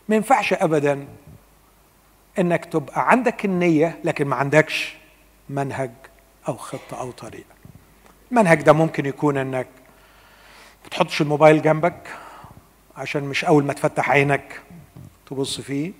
[0.08, 1.06] ما ينفعش ابدا
[2.38, 4.96] إنك تبقى عندك النية لكن ما عندكش
[5.48, 5.90] منهج
[6.48, 7.54] أو خطة أو طريقة.
[8.30, 9.66] المنهج ده ممكن يكون إنك
[10.84, 12.08] ما تحطش الموبايل جنبك
[12.96, 14.60] عشان مش أول ما تفتح عينك
[15.26, 15.92] تبص فيه.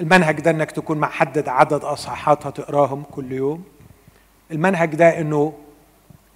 [0.00, 3.64] المنهج ده إنك تكون محدد عدد أصحاحات هتقراهم كل يوم.
[4.50, 5.52] المنهج ده إنه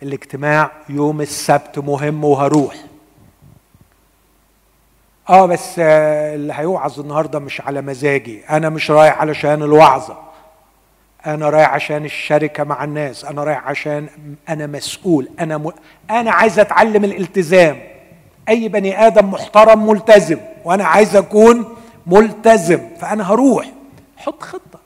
[0.03, 2.75] الاجتماع يوم السبت مهم وهروح.
[5.29, 8.45] آه بس اللي هيوعظ النهارده مش على مزاجي.
[8.47, 10.32] أنا مش رايح علشان الوعظة.
[11.27, 14.09] أنا رايح عشان الشركة مع الناس أنا رايح عشان
[14.49, 15.73] أنا مسؤول أنا م...
[16.11, 17.81] أنا عايز أتعلم الالتزام.
[18.49, 23.71] أي بني آدم محترم ملتزم وأنا عايز أكون ملتزم فأنا هروح.
[24.17, 24.79] حط خطة.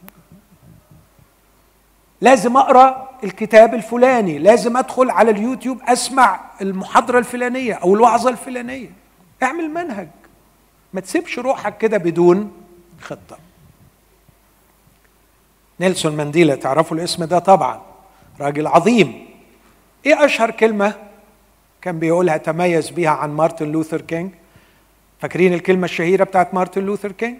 [2.20, 8.91] لازم أقرأ الكتاب الفلاني لازم أدخل على اليوتيوب أسمع المحاضرة الفلانية أو الوعظة الفلانية.
[9.43, 10.09] اعمل منهج.
[10.93, 12.53] ما تسيبش روحك كده بدون
[13.01, 13.39] خطة.
[15.81, 17.83] نيلسون مانديلا تعرفوا الاسم ده طبعا.
[18.41, 19.27] راجل عظيم.
[20.07, 20.95] إيه أشهر كلمة
[21.83, 24.31] كان بيقولها تميز بيها عن مارتن لوثر كينج؟
[25.20, 27.39] فاكرين الكلمة الشهيرة بتاعت مارتن لوثر كينج؟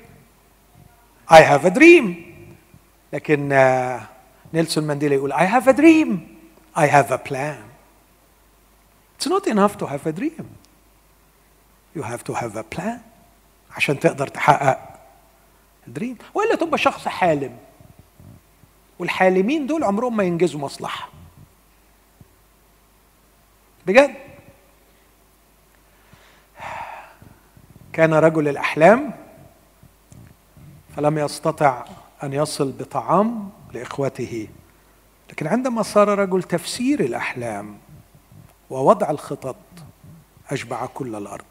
[1.31, 2.05] I have a dream.
[3.13, 4.03] لكن uh,
[4.55, 6.19] نيلسون مانديلا يقول I have a dream.
[6.77, 7.63] I have a plan.
[9.19, 10.47] It's not enough to have a dream.
[11.97, 13.01] You have to have a plan.
[13.77, 14.79] عشان تقدر تحقق
[15.89, 17.57] ال dream وإلا تبقى شخص حالم.
[18.99, 21.09] والحالمين دول عمرهم ما ينجزوا مصلحة.
[23.87, 24.15] بجد؟
[27.93, 29.15] كان رجل الأحلام
[30.97, 31.85] فلم يستطع
[32.23, 34.49] أن يصل بطعام لإخوته.
[35.31, 37.79] لكن عندما صار رجل تفسير الأحلام
[38.71, 39.57] ووضع الخطط
[40.51, 41.45] أشبع كل الأرض.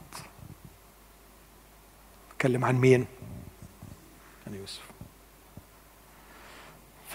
[2.31, 3.05] أتكلم عن مين؟
[4.47, 4.84] عن يوسف.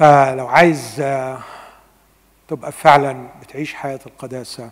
[0.01, 0.97] فلو عايز
[2.49, 4.71] تبقى فعلا بتعيش حياة القداسة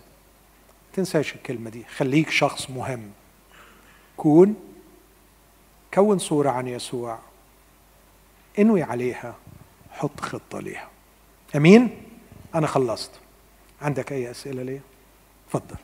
[0.93, 3.11] تنساش الكلمة دي خليك شخص مهم.
[4.17, 4.55] كون
[5.93, 7.19] كون صورة عن يسوع
[8.59, 9.35] انوي عليها
[9.91, 10.87] حط خطة ليها.
[11.55, 12.01] أمين؟
[12.55, 13.11] أنا خلصت.
[13.81, 14.81] عندك أي أسئلة ليا؟
[15.47, 15.75] اتفضل.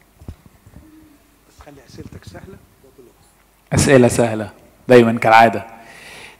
[1.49, 2.57] بس خلي أسئلتك سهلة.
[3.73, 4.51] أسئلة سهلة
[4.87, 5.67] دايما كالعادة.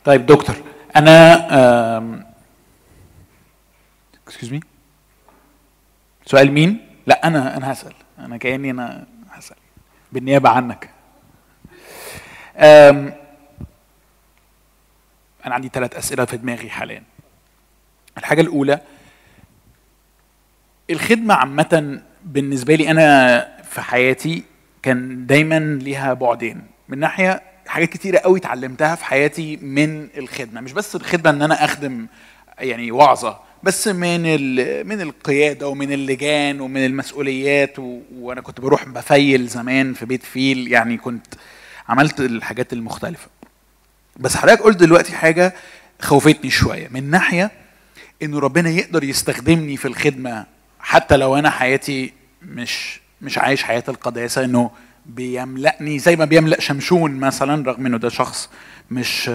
[0.06, 0.56] طيب دكتور
[0.96, 2.35] أنا
[4.28, 4.60] excuse me
[6.26, 7.94] سؤال مين؟ لا أنا أنا هسأل.
[8.20, 9.58] أنا كأني أنا هسأل.
[10.12, 10.90] بالنيابة عنك.
[12.58, 13.14] أم
[15.46, 17.04] أنا عندي ثلاث أسئلة في دماغي حاليا.
[18.18, 18.82] الحاجة الأولى
[20.90, 24.44] الخدمة عامة بالنسبة لي أنا في حياتي
[24.84, 26.68] كان دايما ليها بعدين.
[26.90, 30.62] من ناحية حاجات كتيرة قوي اتعلمتها في حياتي من الخدمة.
[30.62, 32.08] مش بس الخدمة إن أنا أخدم
[32.60, 33.40] يعني وعظة.
[33.66, 34.22] بس من
[34.88, 37.80] من القيادة ومن اللجان ومن المسؤوليات.
[38.16, 40.72] وأنا كنت بروح بفيل زمان في بيت فيل.
[40.72, 41.26] يعني كنت
[41.90, 43.28] عملت الحاجات المختلفة.
[44.18, 45.54] بس حضرتك قلت دلوقتي حاجة
[46.02, 46.88] خوفتني شوية.
[46.92, 47.52] من ناحية
[48.24, 50.46] انه ربنا يقدر يستخدمني في الخدمة
[50.80, 54.72] حتى لو أنا حياتي مش مش عايش حياة القداسة إنه
[55.06, 58.50] بيملأني زي ما بيملأ شمشون مثلا رغم إنه ده شخص
[58.92, 59.32] مش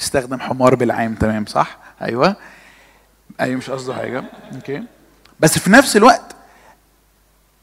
[0.00, 1.14] استخدم حمار بالعام.
[1.14, 2.36] تمام صح؟ أيوه.
[3.40, 4.24] أيوه مش قصده حاجة.
[4.54, 4.82] أوكي.
[5.40, 6.36] بس في نفس الوقت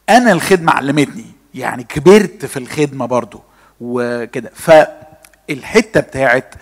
[0.10, 1.26] أنا الخدمة علمتني.
[1.54, 3.42] يعني كبرت في الخدمة برضو
[3.82, 4.52] وكده.
[4.56, 6.56] فالحتة بتاعت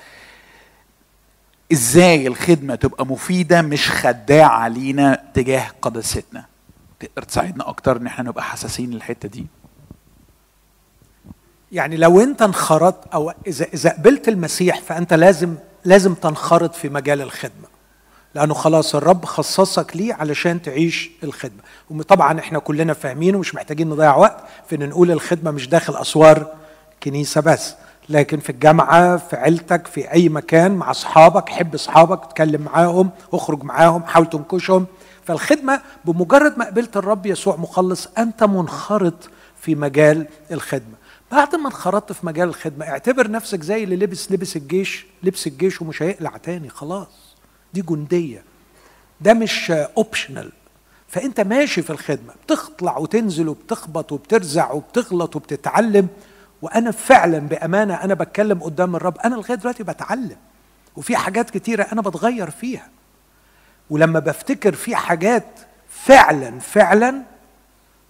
[1.71, 6.45] إزاي الخدمة تبقى مفيدة مش خداعة لينا تجاه قداستنا.
[6.99, 9.47] تقدر تساعدنا أكتر إن إحنا نبقى حساسين للحتة دي؟
[11.71, 15.55] يعني لو أنت انخرطت أو إذا إذا قبلت المسيح فأنت لازم
[15.85, 17.67] لازم تنخرط في مجال الخدمة.
[18.37, 21.59] لأنه خلاص الرب خصصك ليه علشان تعيش الخدمة.
[21.89, 26.47] وطبعا إحنا كلنا فاهمين ومش محتاجين نضيع وقت في إن نقول الخدمة مش داخل أسوار
[27.03, 27.75] كنيسة بس
[28.09, 33.63] لكن في الجامعة في عيلتك في أي مكان مع أصحابك حب أصحابك اتكلم معاهم اخرج
[33.63, 34.85] معاهم حاول تنكشهم.
[35.25, 39.29] فالخدمة بمجرد ما قبلت الرب يسوع مخلص أنت منخرط
[39.61, 40.95] في مجال الخدمة.
[41.31, 45.81] بعد ما انخرطت في مجال الخدمة اعتبر نفسك زي اللي لبس لبس الجيش لبس الجيش
[45.81, 47.26] ومش هيقلع تاني خلاص.
[47.73, 48.43] دي جندية.
[49.21, 50.51] ده مش اوبشنال
[51.07, 56.07] فأنت ماشي في الخدمة بتطلع وتنزل وبتخبط وبترزع وبتغلط وبتتعلم
[56.61, 60.35] وأنا فعلا بأمانة أنا بتكلم قدام الرب أنا لغاية دلوقتي بتعلم
[60.95, 62.89] وفي حاجات كتيرة أنا بتغير فيها.
[63.89, 65.45] ولما بفتكر في حاجات
[65.89, 67.21] فعلا فعلا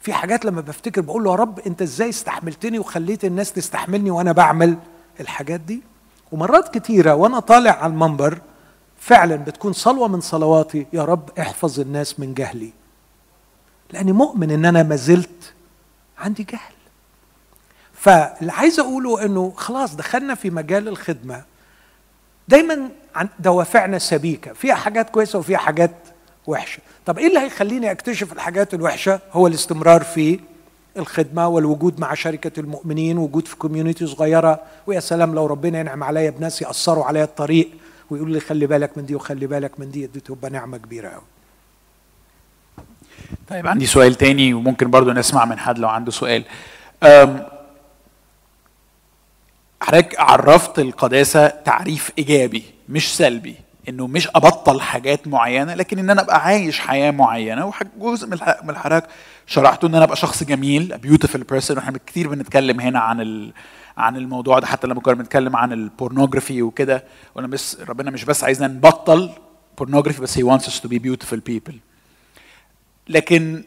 [0.01, 4.31] في حاجات لما بفتكر بقول له يا رب أنت إزاي استحملتني وخليت الناس تستحملني وأنا
[4.31, 4.77] بعمل
[5.19, 5.81] الحاجات دي؟
[6.31, 8.41] ومرات كتيرة وأنا طالع على المنبر
[8.99, 12.71] فعلا بتكون صلوة من صلواتي يا رب احفظ الناس من جهلي.
[13.91, 15.53] لأني مؤمن إن أنا ما زلت
[16.17, 16.73] عندي جهل.
[17.93, 21.43] فاللي عايز أقوله إنه خلاص دخلنا في مجال الخدمة.
[22.47, 22.89] دايما
[23.39, 24.53] دوافعنا سبيكة.
[24.53, 25.91] فيها حاجات كويسة وفيها حاجات
[26.47, 26.79] وحشة.
[27.05, 30.39] طب إيه اللي هيخليني أكتشف الحاجات الوحشة؟ هو الاستمرار في
[30.97, 34.59] الخدمة والوجود مع شركة المؤمنين وجود في كوميونتي صغيرة.
[34.87, 37.69] ويا سلام لو ربنا ينعم عليا بناس يأثروا عليا الطريق.
[38.09, 41.23] ويقول لي خلي بالك من دي وخلي بالك من دي دي تبقى نعمة كبيرة قوي
[43.49, 46.43] طيب عندي سؤال تاني وممكن برضو نسمع من حد لو عنده سؤال.
[49.81, 53.55] حضرتك عرفت القداسة تعريف إيجابي مش سلبي
[53.89, 58.27] إنه مش أبطل حاجات معينة لكن إن أنا أبقى عايش حياة معينة وجزء
[58.63, 59.07] من الحراك
[59.47, 63.51] شرحته إن أنا أبقى شخص جميل beautiful person وإحنا كتير بنتكلم هنا عن
[63.97, 67.03] عن الموضوع ده حتى لما كنا بنتكلم عن ال pornography وكده
[67.35, 69.29] وأنا بس ربنا مش بس عايزنا نبطل
[69.77, 71.73] بورنوجرافي بس he wants us to be beautiful people.
[73.09, 73.63] لكن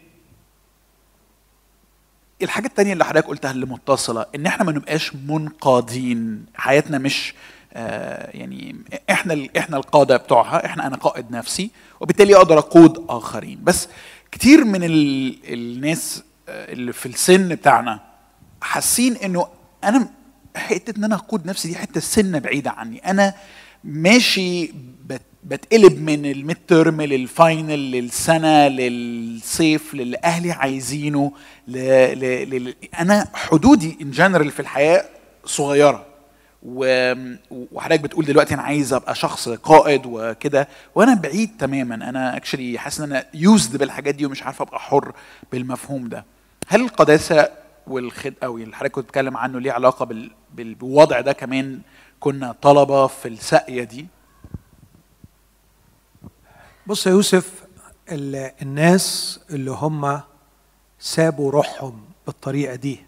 [2.42, 6.46] الحاجة التانية اللي حضرتك قلتها اللي متصلة إن إحنا ما نبقاش منقادين.
[6.54, 7.34] حياتنا مش
[7.72, 8.76] آه يعني
[9.10, 11.70] إحنا إحنا القادة بتوعها إحنا أنا قائد نفسي
[12.00, 13.58] وبالتالي أقدر أقود آخرين.
[13.64, 13.88] بس
[14.32, 18.00] كتير من ال الناس اللي في السن بتاعنا
[18.62, 19.46] حاسين إنه
[19.84, 20.08] أنا
[20.56, 22.98] حتة إن أنا أقود نفسي دي حتة سنة بعيدة عني.
[23.10, 23.34] أنا
[23.84, 24.72] ماشي
[25.44, 31.32] بتقلب من ال midterm لل final للسنة للصيف للي أهلي عايزينه
[31.68, 31.78] ل...
[32.18, 32.64] ل...
[32.64, 32.74] ل...
[33.00, 35.04] أنا حدودي in general في الحياة
[35.44, 36.06] صغيرة.
[36.62, 37.12] و...
[37.50, 41.94] وحضرتك بتقول دلوقتي أنا عايز أبقى شخص قائد وكده وأنا بعيد تماما.
[41.94, 45.12] أنا actually حاسس إن أنا used بالحاجات دي ومش عارف أبقى حر
[45.52, 46.24] بالمفهوم ده.
[46.68, 47.48] هل القداسة
[47.86, 50.30] والخد أو اللي حضرتك كنت بتتكلم عنه ليه علاقة بال...
[50.54, 51.80] بالوضع ده كمان
[52.20, 54.06] كنا طلبة في الساقية دي.
[56.86, 57.64] بص يا يوسف
[58.62, 60.20] الناس اللي هم
[60.98, 63.00] سابوا روحهم بالطريقة دي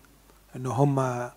[0.56, 1.28] إن هم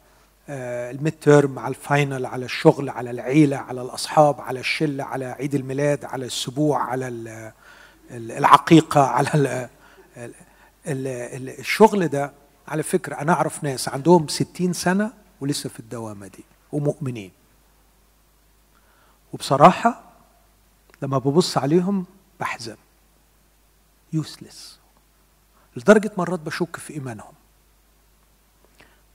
[0.50, 5.56] ال midterm على ال final على الشغل على العيلة على الأصحاب على الشلة على عيد
[5.56, 7.08] الميلاد على السبوع على
[8.12, 9.70] العقيقة على
[10.88, 12.32] الشغل ده
[12.68, 15.12] على فكرة أنا أعرف ناس عندهم ستين سنة
[15.42, 17.32] ولسه في الدوامة دي ومؤمنين.
[19.34, 20.04] وبصراحة
[21.02, 22.06] لما ببص عليهم
[22.40, 22.76] بحزن.
[24.14, 24.80] يوسلس
[25.76, 27.34] لدرجة مرات بشك في إيمانهم.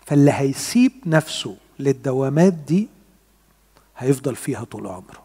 [0.06, 2.88] فاللي هيسيب نفسه للدوامات دي
[3.96, 5.24] هيفضل فيها طول عمره.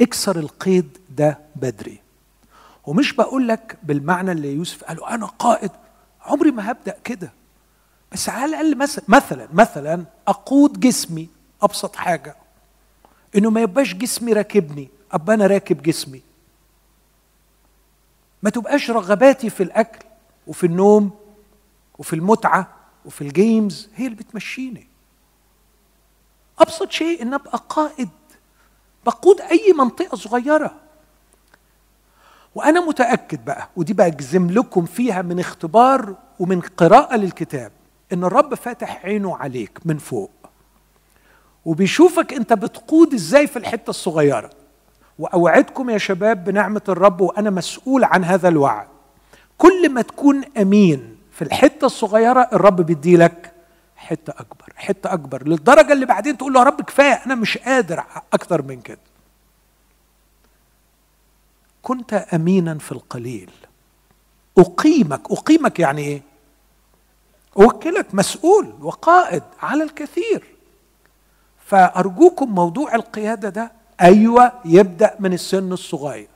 [0.00, 1.98] اكسر القيد ده بدري.
[2.86, 5.70] ومش بقول لك بالمعنى اللي يوسف قاله أنا قائد
[6.20, 7.32] عمري ما هبدأ كده.
[8.12, 11.28] بس على الأقل مثلا مثلا مثلا أقود جسمي
[11.62, 12.36] أبسط حاجة.
[13.36, 16.22] إنه ما يبقاش جسمي راكبني أبقى أنا راكب جسمي.
[18.42, 20.04] ما تبقاش رغباتي في الأكل
[20.46, 21.10] وفي النوم
[21.98, 22.68] وفي المتعة
[23.04, 24.86] وفي الجيمز هي اللي بتمشيني.
[26.58, 28.08] أبسط شيء إن أبقى قائد.
[29.06, 30.74] بقود أي منطقة صغيرة.
[32.54, 37.72] وأنا متأكد بقى ودي بجزم لكم فيها من اختبار ومن قراءة للكتاب.
[38.12, 40.30] إن الرب فاتح عينه عليك من فوق
[41.64, 44.50] وبيشوفك أنت بتقود إزاي في الحتة الصغيرة.
[45.18, 48.86] وأوعدكم يا شباب بنعمة الرب وأنا مسؤول عن هذا الوعد.
[49.58, 53.52] كل ما تكون أمين في الحتة الصغيرة الرب بيدي لك
[53.96, 55.48] حتة أكبر حتة أكبر.
[55.48, 58.98] للدرجة اللي بعدين تقول له يا رب كفاية أنا مش قادر أكتر من كده.
[61.82, 63.50] كنت امينا في القليل.
[64.58, 66.22] أقيمك أقيمك يعني إيه؟
[67.56, 70.44] اوكلك مسؤول وقائد على الكثير.
[71.66, 76.28] فأرجوكم موضوع القيادة ده أيوه يبدأ من السن الصغير.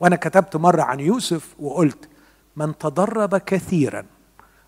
[0.00, 2.08] وأنا كتبت مرة عن يوسف وقلت
[2.56, 4.06] من تدرب كثيرا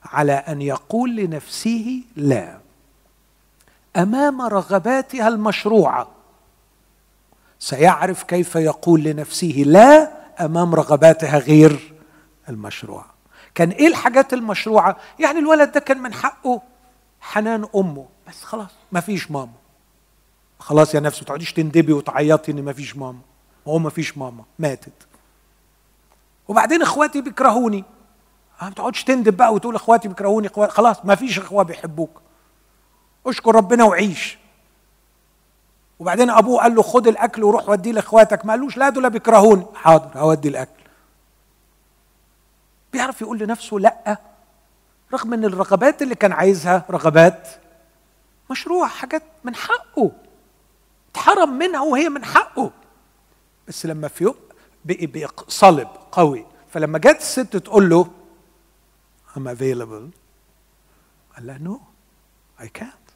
[0.05, 2.59] على أن يقول لنفسه لا.
[3.97, 6.09] أمام رغباتها المشروعة
[7.59, 10.11] سيعرف كيف يقول لنفسه لا
[10.45, 11.93] أمام رغباتها غير
[12.49, 13.18] المشروعة.
[13.55, 16.63] كان إيه الحاجات المشروعة؟ يعني الولد ده كان من حقه
[17.21, 18.07] حنان أمه.
[18.29, 19.53] بس خلاص ما فيش ماما.
[20.59, 23.19] خلاص يا نفسي ما تقعديش تندبي وتعيطي إن ما فيش ماما.
[23.67, 24.93] وهو ما فيش ماما ماتت.
[26.49, 27.85] وبعدين إخواتي بيكرهوني.
[28.63, 32.23] ما تقعدش تندب بقى وتقول إخواتي بيكرهوني خلاص ما فيش إخوة بيحبوك.
[33.27, 34.39] أشكر ربنا وعيش.
[35.99, 38.47] وبعدين أبوه قال له خد الأكل وروح وديه لإخواتك.
[38.47, 39.67] ما قالوش لا دول بيكرهوني.
[39.75, 40.78] حاضر هودي الأكل.
[42.99, 44.19] بيعرف يقول لنفسه لأ.
[45.13, 47.49] رغم إن الرغبات اللي كان عايزها رغبات
[48.51, 50.13] مشروع حاجات من حقه
[51.11, 52.71] اتحرم منها وهي من حقه.
[53.69, 54.35] بس لما في
[54.85, 56.47] بقي صلب قوي.
[56.73, 58.11] فلما جت الست تقول له
[59.35, 60.11] I'm available.
[61.37, 61.79] قال لها no
[62.63, 63.13] I can't.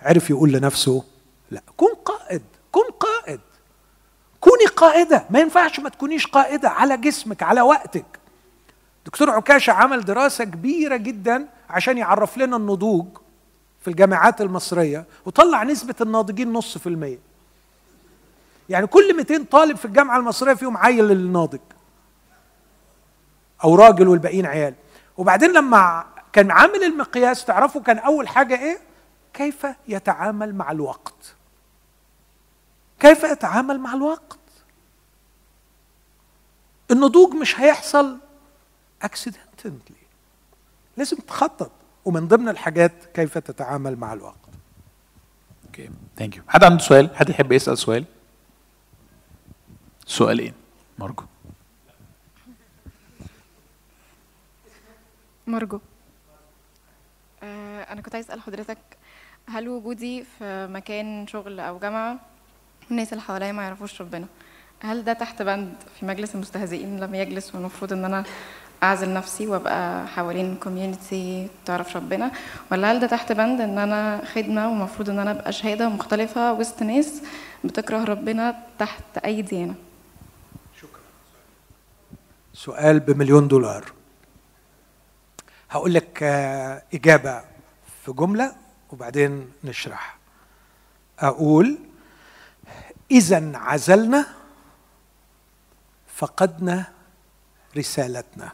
[0.00, 1.04] عرف يقول لنفسه
[1.50, 3.40] لأ كن قائد كن قائد.
[4.40, 5.26] كوني قائدة.
[5.30, 8.04] ما ينفعش ما تكونيش قائدة على جسمك على وقتك.
[9.06, 13.06] دكتور عكاشة عمل دراسة كبيرة جدا عشان يعرف لنا النضوج
[13.80, 17.18] في الجامعات المصرية وطلع نسبة الناضجين نص في المية.
[18.68, 21.60] يعني كل 200 طالب في الجامعة المصرية فيهم عيل الناضج
[23.64, 24.74] أو راجل والباقيين عيال.
[25.16, 28.78] وبعدين لما كان عامل المقياس تعرفوا كان أول حاجة إيه؟
[29.34, 31.34] كيف يتعامل مع الوقت؟
[33.00, 34.38] كيف يتعامل مع الوقت؟
[36.90, 38.18] النضوج مش هيحصل
[39.02, 39.96] accidentally
[40.96, 41.70] لازم تخطط.
[42.04, 44.36] ومن ضمن الحاجات كيف تتعامل مع الوقت.
[45.66, 48.04] okay thank you حد عنده سؤال؟ حد يحب يسأل سؤال؟
[50.06, 50.52] سؤالين
[50.98, 51.24] مرجو
[55.46, 55.80] مرجو
[57.42, 58.78] آه أنا كنت عايز أسأل حضرتك
[59.48, 62.18] هل وجودي في مكان شغل أو جامعة
[62.90, 64.26] الناس اللي حواليا ما يعرفوش ربنا
[64.82, 68.24] هل ده تحت بند في مجلس المستهزئين لما يجلس والمفروض إن أنا
[68.82, 72.32] أعزل نفسي وأبقى حوالين كوميونتي تعرف ربنا.
[72.72, 76.82] ولا هل ده تحت بند إن أنا خدمة ومفروض إن أنا أبقى شهادة مختلفة وسط
[76.82, 77.22] ناس
[77.64, 79.74] بتكره ربنا تحت أي ديانة؟
[80.80, 81.00] شكرا.
[82.54, 83.92] سؤال بمليون دولار.
[85.70, 87.40] هقول لك آه، إجابة
[88.04, 88.52] في جملة
[88.90, 90.16] وبعدين نشرح.
[91.18, 91.78] أقول
[93.10, 94.26] اذا عزلنا
[96.16, 96.84] فقدنا
[97.76, 98.52] رسالتنا.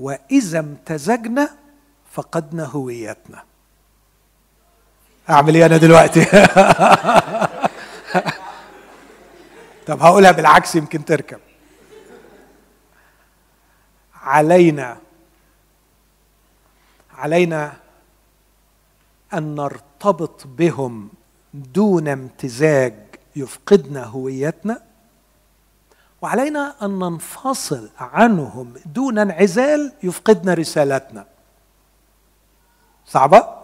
[0.00, 1.50] وإذا امتزجنا
[2.12, 3.44] فقدنا هويتنا
[5.30, 6.24] أعمل إيه أنا دلوقتي؟
[9.86, 11.40] طب هقولها بالعكس يمكن تركب.
[14.22, 14.96] علينا
[17.16, 17.72] علينا
[19.34, 21.10] أن نرتبط بهم
[21.54, 22.94] دون امتزاج
[23.36, 24.82] يفقدنا هويتنا
[26.22, 31.26] وعلينا أن ننفصل عنهم دون انعزال يفقدنا رسالتنا
[33.06, 33.60] صعبة؟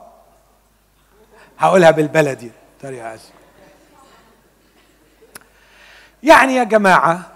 [1.59, 2.51] هقولها بالبلدي.
[2.85, 3.31] اسف
[6.23, 7.33] يعني يا جماعة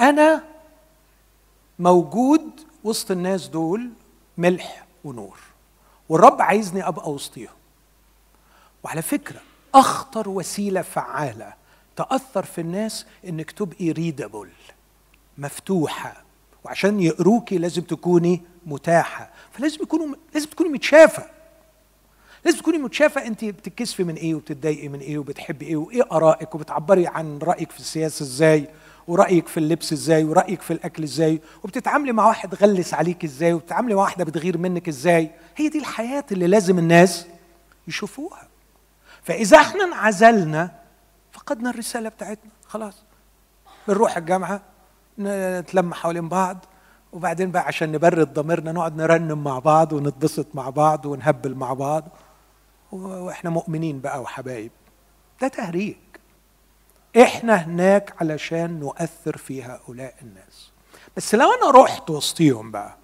[0.00, 0.44] أنا
[1.78, 3.90] موجود وسط الناس دول
[4.38, 5.38] ملح ونور
[6.08, 7.54] والرب عايزني أبقى وسطيهم.
[8.82, 9.40] وعلى فكرة
[9.74, 11.52] أخطر وسيلة فعالة
[12.00, 14.48] تأثر في الناس إنك تبقي ريدابل
[15.38, 16.24] مفتوحة.
[16.64, 19.30] وعشان يقروكي لازم تكوني متاحة.
[19.52, 21.26] فلازم يكونوا لازم تكوني متشافة.
[22.44, 27.06] لازم تكوني متشافة انت بتتكسفي من إيه وبتتضايقي من إيه وبتحبي إيه وإيه آرائك وبتعبري
[27.06, 28.68] عن رأيك في السياسة إزاي
[29.08, 33.94] ورأيك في اللبس إزاي ورأيك في الأكل إزاي وبتتعاملي مع واحد غلس عليك إزاي وبتتعاملي
[33.94, 35.30] مع واحدة بتغير منك إزاي.
[35.56, 37.26] هي دي الحياة اللي لازم الناس
[37.88, 38.48] يشوفوها.
[39.22, 40.79] فإذا إحنا انعزلنا
[41.32, 43.02] فقدنا الرسالة بتاعتنا خلاص.
[43.88, 44.60] بنروح الجامعة
[45.18, 46.58] نتلم حوالين بعض
[47.12, 52.04] وبعدين بقى عشان نبرد ضميرنا نقعد نرنم مع بعض ونتبسط مع بعض ونهبل مع بعض.
[52.92, 54.70] وإحنا مؤمنين بقى وحبايب.
[55.40, 55.96] ده تهريج.
[57.22, 60.70] إحنا هناك علشان نؤثر في هؤلاء الناس.
[61.16, 62.96] بس لو أنا رحت وسطيهم بقى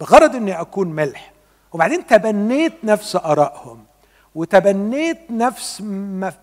[0.00, 1.32] بغرض إني أكون ملح
[1.72, 3.84] وبعدين تبنيت نفس آرائهم
[4.38, 5.80] وتبنيت نفس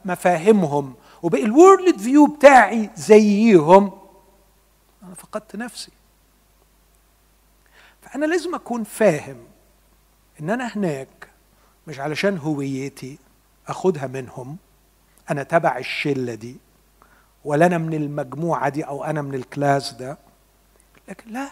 [0.05, 3.91] مفاهيمهم وبقي ال worldview بتاعي زيهم.
[5.03, 5.91] أنا فقدت نفسي.
[8.01, 9.38] فأنا لازم أكون فاهم
[10.39, 11.30] إن أنا هناك
[11.88, 13.17] مش علشان هويتي
[13.67, 14.57] أخدها منهم.
[15.31, 16.57] أنا تبع الشلة دي
[17.45, 20.17] ولا أنا من المجموعة دي أو أنا من الكلاس ده.
[21.07, 21.49] لكن لا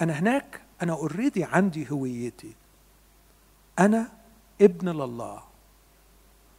[0.00, 2.52] أنا هناك أنا already عندي هويتي.
[3.78, 4.17] أنا
[4.60, 5.42] ابن لله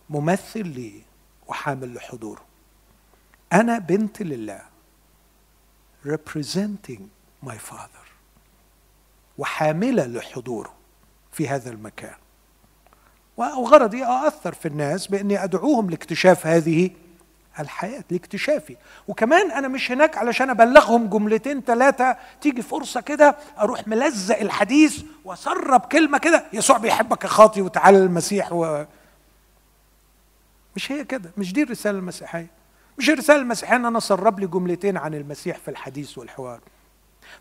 [0.10, 1.02] ممثل ليه
[1.48, 2.42] وحامل لحضوره
[3.54, 4.62] أنا بنت لله
[6.06, 7.02] representing
[7.46, 8.08] my father
[9.38, 10.74] وحاملة لحضوره
[11.32, 12.16] في هذا المكان.
[13.38, 16.90] وغرضي اثر في الناس بأني أدعوهم لاكتشاف هذه
[17.62, 18.76] الحياة لاكتشافي.
[19.08, 25.82] وكمان أنا مش هناك علشان أبلغهم جملتين ثلاثة تيجي فرصة كده أروح ملزق الحديث وأسرب
[25.82, 28.86] كلمة كده يسوع بيحبك يا خاطي وتعالى المسيح و...
[30.76, 32.48] مش هي كده مش دي الرسالة المسيحية.
[32.98, 36.60] مش الرسالة المسيحية إن أنا أسرب لي جملتين عن المسيح في الحديث والحوار.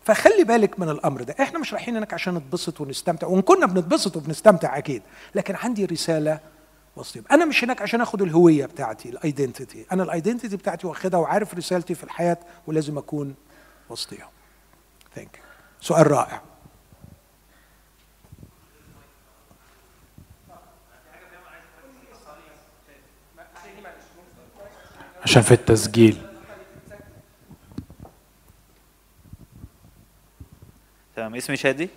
[0.03, 1.35] فخلي بالك من الأمر ده.
[1.41, 5.01] إحنا مش رايحين هناك عشان نتبسط ونستمتع وإن كنا بنتبسط وبنستمتع أكيد
[5.35, 6.39] لكن عندي رسالة
[6.95, 11.19] وسطهم أنا مش هناك عشان آخد الهوية بتاعتي ال identity أنا ال identity بتاعتي واخدها
[11.19, 12.37] وعارف رسالتي في الحياة
[12.67, 13.35] ولازم أكون
[13.89, 14.29] وسطهم
[15.15, 15.39] thank
[15.81, 16.41] سؤال رائع.
[25.23, 26.21] عشان في التسجيل.
[31.15, 31.89] تمام اسمي شادي.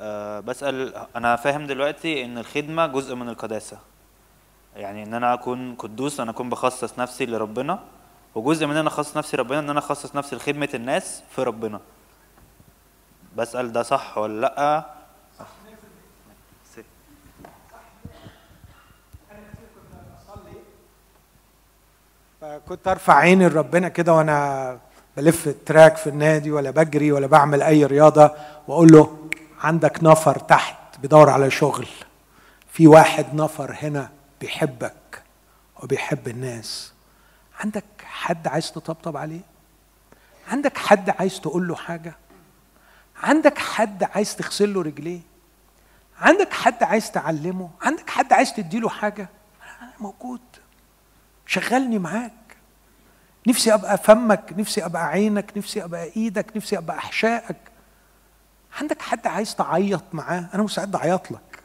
[0.00, 3.78] أه بسأل أنا فاهم دلوقتي إن الخدمة جزء من القداسة.
[4.76, 7.78] يعني إن أنا أكون قدوس أنا أكون بخصص نفسي لربنا
[8.34, 11.80] وجزء من إن أنا أخصص نفسي لربنا إن أنا أخصص نفسي لخدمة الناس في ربنا.
[13.36, 14.96] بسأل ده صح ولا لأ؟
[22.40, 24.78] فكنت أرفع عيني لربنا كده وأنا
[25.16, 28.30] بلف التراك في النادي ولا بجري ولا بعمل أي رياضة
[28.68, 29.28] وأقول له
[29.60, 31.86] عندك نفر تحت بيدور على شغل.
[32.72, 34.08] في واحد نفر هنا
[34.40, 35.22] بيحبك
[35.82, 36.92] وبيحب الناس.
[37.60, 39.40] عندك حد عايز تطبطب عليه؟
[40.48, 42.14] عندك حد عايز تقول له حاجة؟
[43.22, 45.20] عندك حد عايز تغسل له رجليه؟
[46.20, 49.28] عندك حد عايز تعلمه؟ عندك حد عايز تديله حاجة؟
[49.82, 50.40] أنا موجود.
[51.46, 52.32] شغلني معاك.
[53.46, 57.56] نفسي أبقى فمك نفسي أبقى عينك نفسي أبقى إيدك نفسي أبقى أحشائك.
[58.80, 61.62] عندك حد عايز تعيط معاه؟ أنا مستعد أعيط لك.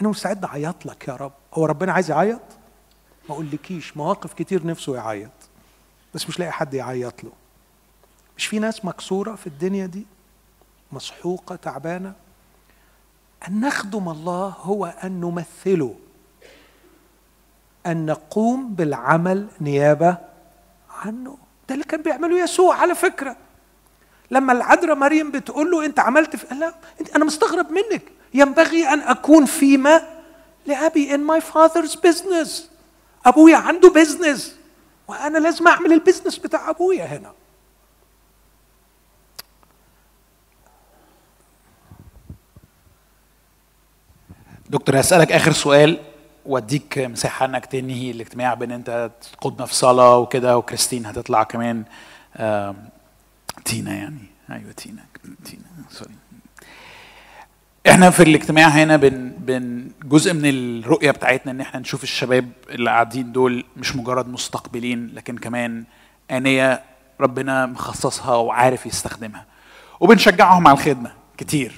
[0.00, 1.32] أنا مستعد أعيط لك يا رب.
[1.54, 2.40] هو ربنا عايز يعيط؟
[3.28, 5.30] ما أقولكيش مواقف كتير نفسه يعيط
[6.14, 7.32] بس مش لاقي حد يعيط له.
[8.36, 10.06] مش في ناس مكسورة في الدنيا دي؟
[10.92, 12.12] مسحوقة تعبانة؟
[13.48, 15.94] أن نخدم الله هو أن نمثله.
[17.86, 20.16] أن نقوم بالعمل نيابة
[20.90, 21.38] عنه.
[21.68, 23.36] ده اللي كان بيعمله يسوع على فكرة.
[24.30, 26.74] لما العذراء مريم بتقول له أنت عملت في لا
[27.16, 28.02] أنا مستغرب منك.
[28.34, 30.13] ينبغي أن أكون فيما
[30.66, 32.62] لأبي in my father's business.
[33.26, 34.56] ابويا عنده business
[35.08, 37.32] وأنا لازم أعمل ال business بتاع أبويا هنا.
[44.70, 46.00] دكتور هسألك آخر سؤال
[46.46, 51.84] وأديك مساحة إنك تنهي الاجتماع بإن أنت تقودنا في صلاة وكده وكريستين هتطلع كمان.
[53.64, 54.26] تينا يعني.
[54.50, 55.04] أيوه تينا
[55.44, 56.14] تينا سوري.
[57.90, 62.90] إحنا في الاجتماع هنا بن بن جزء من الرؤية بتاعتنا ان إحنا نشوف الشباب اللي
[62.90, 65.84] قاعدين دول مش مجرد مستقبلين لكن كمان
[66.30, 66.82] آنية
[67.20, 69.44] ربنا مخصصها وعارف يستخدمها.
[70.00, 71.72] وبنشجعهم على الخدمة كتير.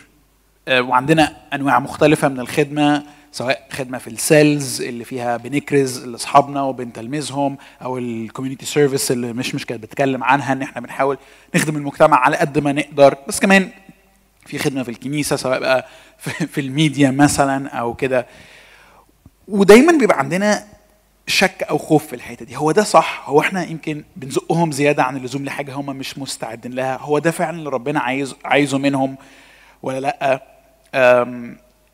[0.69, 3.03] آه، وعندنا أنواع مختلفة من الخدمة
[3.33, 9.33] سواء خدمة في ال cells اللي فيها بنكرز لأصحابنا وبنتلمذهم أو ال community service اللي
[9.33, 11.19] مش مش كانت بتتكلم عنها إن إحنا بنحاول
[11.55, 13.15] نخدم المجتمع على قد ما نقدر.
[13.29, 13.71] بس كمان
[14.47, 15.87] في خدمة في الكنيسة سواء بقى
[16.19, 18.27] في, الميديا مثلا أو كده.
[19.49, 20.65] ودايما بيبقى عندنا
[21.27, 22.57] شك أو خوف في الحتة دي.
[22.57, 26.97] هو ده صح؟ هو إحنا يمكن بنزقهم زيادة عن اللزوم لحاجة هم مش مستعدين لها؟
[26.97, 29.17] هو ده فعلا اللي ربنا عايز عايزه منهم
[29.83, 30.41] ولا لأ؟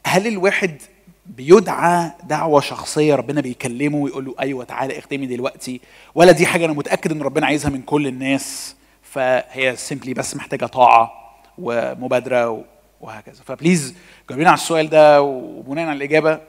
[0.07, 0.83] هل الواحد
[1.27, 5.81] بيدعى دعوة شخصية ربنا بيكلمه ويقول له أيوه تعالى اخدمي دلوقتي؟
[6.15, 10.67] ولا دي حاجة أنا متأكد إن ربنا عايزها من كل الناس فهي simply بس محتاجة
[10.67, 11.22] طاعة؟
[11.59, 12.65] ومبادرة
[13.01, 13.43] وهكذا.
[13.43, 13.95] ف please
[14.29, 16.41] جاوبينا على السؤال ده وبناء على الإجابة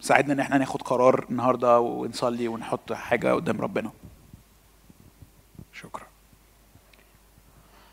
[0.00, 3.90] ساعدنا إن إحنا ناخد قرار النهارده ونصلي ونحط حاجة قدام ربنا.
[5.72, 6.06] شكرا.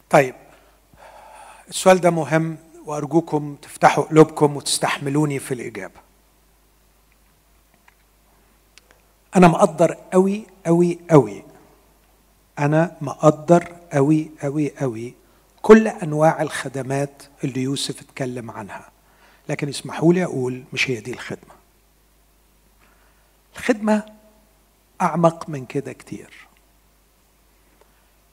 [0.09, 0.35] طيب
[1.69, 6.03] السؤال ده مهم وأرجوكم تفتحوا قلوبكم وتستحملوني في الإجابة.
[9.35, 11.43] أنا مقدر قوي قوي قوي
[12.59, 15.13] أنا مقدر قوي قوي قوي
[15.63, 18.89] كل أنواع الخدمات اللي يوسف اتكلم عنها.
[19.49, 21.53] لكن اسمحوا لي أقول مش هي دي الخدمة.
[23.55, 24.03] الخدمة
[25.01, 26.47] أعمق من كده كتير.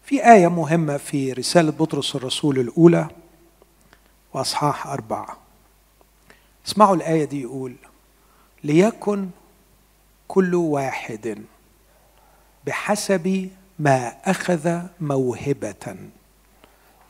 [0.05, 3.09] في آية مهمة في رسالة بطرس الرسول الأولى
[4.35, 5.36] وأصحاح أربعة.
[6.66, 7.74] اسمعوا الآية دي يقول
[8.65, 9.28] ليكن
[10.28, 11.43] كل واحد
[12.66, 15.97] بحسب ما أخذ موهبة.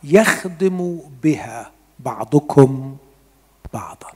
[0.04, 2.96] يخدم بها بعضكم
[3.72, 4.12] بعضا.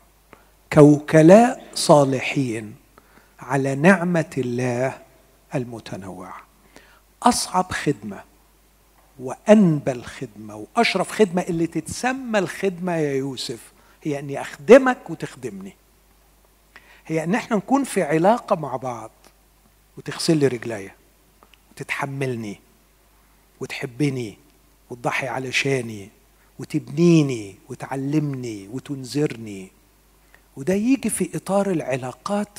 [0.73, 2.75] كوكلاء صالحين
[3.41, 5.03] على نعمة الله
[5.55, 6.37] المتنوعة.
[7.23, 8.21] أصعب خدمة
[9.19, 15.77] وأنبى الخدمة وأشرف خدمة اللي تتسمى الخدمة يا يوسف هي أني أخدمك وتخدمني.
[17.07, 19.11] هي أن إحنا نكون في علاقة مع بعض
[19.97, 20.95] وتغسل لي رجليا
[21.71, 22.61] وتتحملني
[23.61, 24.39] وتحبني
[24.95, 26.09] وتضحي علشاني
[26.59, 29.71] وتبنيني وتعلمني وتنذرني.
[30.57, 32.59] وده يجي في إطار العلاقات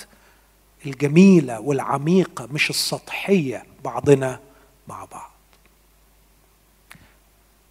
[0.85, 4.39] الجميلة والعميقة مش السطحية بعضنا
[4.87, 5.31] مع بعض.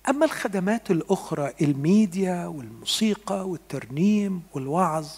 [0.09, 5.09] أما الخدمات الأخرى الميديا والموسيقى والترنيم والوعظ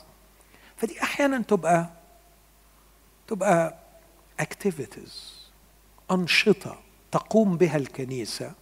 [0.76, 1.90] فدي أحيانا تبقى
[3.28, 3.74] تبقى
[4.40, 5.32] activities
[6.10, 6.78] أنشطة
[7.12, 8.52] تقوم بها الكنيسة.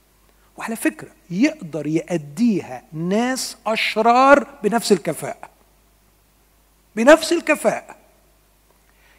[0.57, 5.51] وعلى فكرة يقدر يأديها ناس أشرار بنفس الكفاءة.
[6.97, 7.97] بنفس الكفاءة.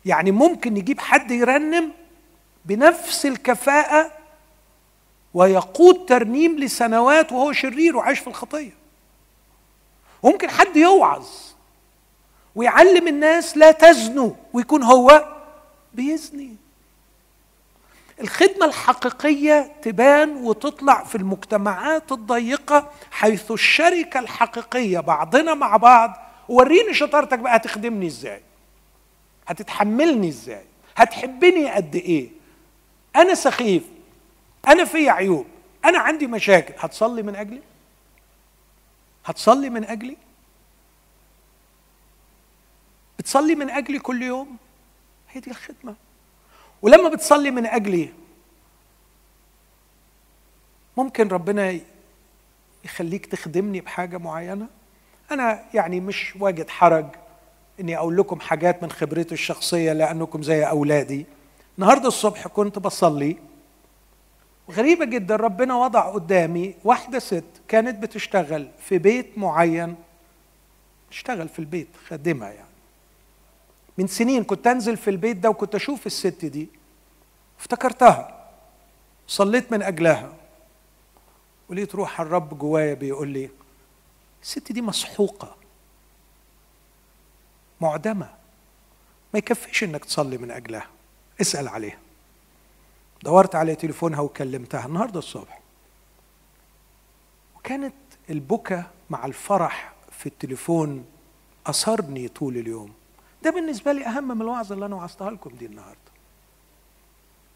[0.05, 1.91] يعني ممكن نجيب حد يرنم
[2.65, 4.11] بنفس الكفاءة
[5.33, 8.71] ويقود ترنيم لسنوات وهو شرير وعايش في الخطية.
[10.23, 11.27] ممكن حد يوعظ
[12.55, 15.35] ويعلم الناس لا تزنوا ويكون هو
[15.93, 16.55] بيزني.
[18.21, 26.17] الخدمة الحقيقية تبان وتطلع في المجتمعات الضيقة حيث الشركة الحقيقية بعضنا مع بعض
[26.49, 28.41] وريني شطارتك بقى هتخدمني إزاي؟
[29.47, 30.65] هتتحملني إزاي؟
[30.95, 32.29] هتحبني قد إيه؟
[33.15, 33.83] أنا سخيف
[34.67, 35.45] أنا في عيوب
[35.85, 36.73] أنا عندي مشاكل.
[36.79, 37.61] هتصلي من أجلي؟
[39.25, 40.17] هتصلي من أجلي؟
[43.19, 44.57] بتصلي من أجلي كل يوم؟
[45.31, 45.95] هي دي الخدمة.
[46.85, 48.09] ولما بتصلي من أجلي
[50.97, 51.79] ممكن ربنا
[52.85, 54.67] يخليك تخدمني بحاجة معينة؟
[55.31, 57.05] أنا يعني مش واجد حرج
[57.79, 61.25] إني أقول لكم حاجات من خبرتي الشخصية لأنكم زي أولادي.
[61.77, 63.37] النهارده الصبح كنت بصلي.
[64.71, 69.95] غريبة جدا ربنا وضع قدامي واحدة ست كانت بتشتغل في بيت معين.
[71.11, 72.64] تشتغل في البيت خادمة يعني.
[73.97, 76.67] من سنين كنت أنزل في البيت ده وكنت أشوف الست دي
[77.59, 78.49] افتكرتها
[79.27, 80.33] صليت من أجلها
[81.69, 83.49] ولقيت روح الرب جوايا بيقول لي
[84.43, 85.55] الست دي مسحوقة
[87.81, 88.29] معدمة
[89.33, 90.87] ما يكفيش إنك تصلي من أجلها
[91.41, 91.97] اسأل عليها.
[93.23, 95.59] دورت على تليفونها وكلمتها النهارده الصبح.
[97.55, 97.93] وكانت
[98.29, 101.05] البكا مع الفرح في التليفون
[101.67, 102.93] أثرني طول اليوم.
[103.45, 105.99] ده بالنسبة لي أهم من الوعظه اللي أنا وعظتها لكم دي النهارده.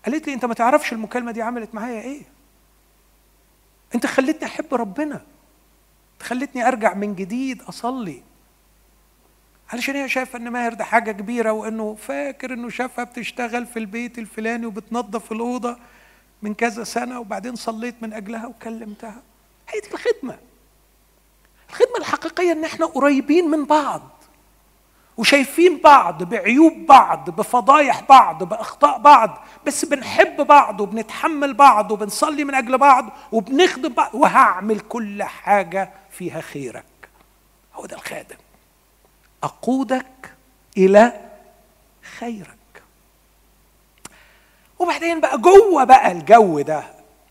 [0.06, 2.22] قالت لي أنت ما تعرفش المكالمة دي عملت معايا إيه؟
[3.96, 5.22] أنت خلتني أحب ربنا.
[6.22, 8.24] خلتني أرجع من جديد أصلي.
[9.74, 14.20] علشان هي شايفة إن ماهر ده حاجة كبيرة وإنه فاكر إنه شافها بتشتغل في البيت
[14.20, 15.78] الفلاني وبتنظف الأوضة
[16.42, 19.22] من كذا سنة وبعدين صليت من أجلها وكلمتها.
[19.70, 20.38] هي دي الخدمة.
[21.70, 24.19] الخدمة الحقيقية إن إحنا قريبين من بعض.
[25.20, 32.56] وشايفين بعض بعيوب بعض بفضايح بعض بأخطاء بعض بس بنحب بعض وبنتحمل بعض وبنصلي من
[32.56, 34.16] أجل بعض وبنخدم بعض.
[34.16, 36.86] وهعمل كل حاجة فيها خيرك.
[37.76, 38.36] هو ده الخادم.
[39.44, 40.34] أقودك
[40.78, 41.14] إلى
[42.20, 42.58] خيرك.
[44.80, 46.84] وبعدين بقى جوه بقى الجو ده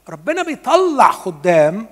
[0.09, 1.87] ربنا بيطلع خدام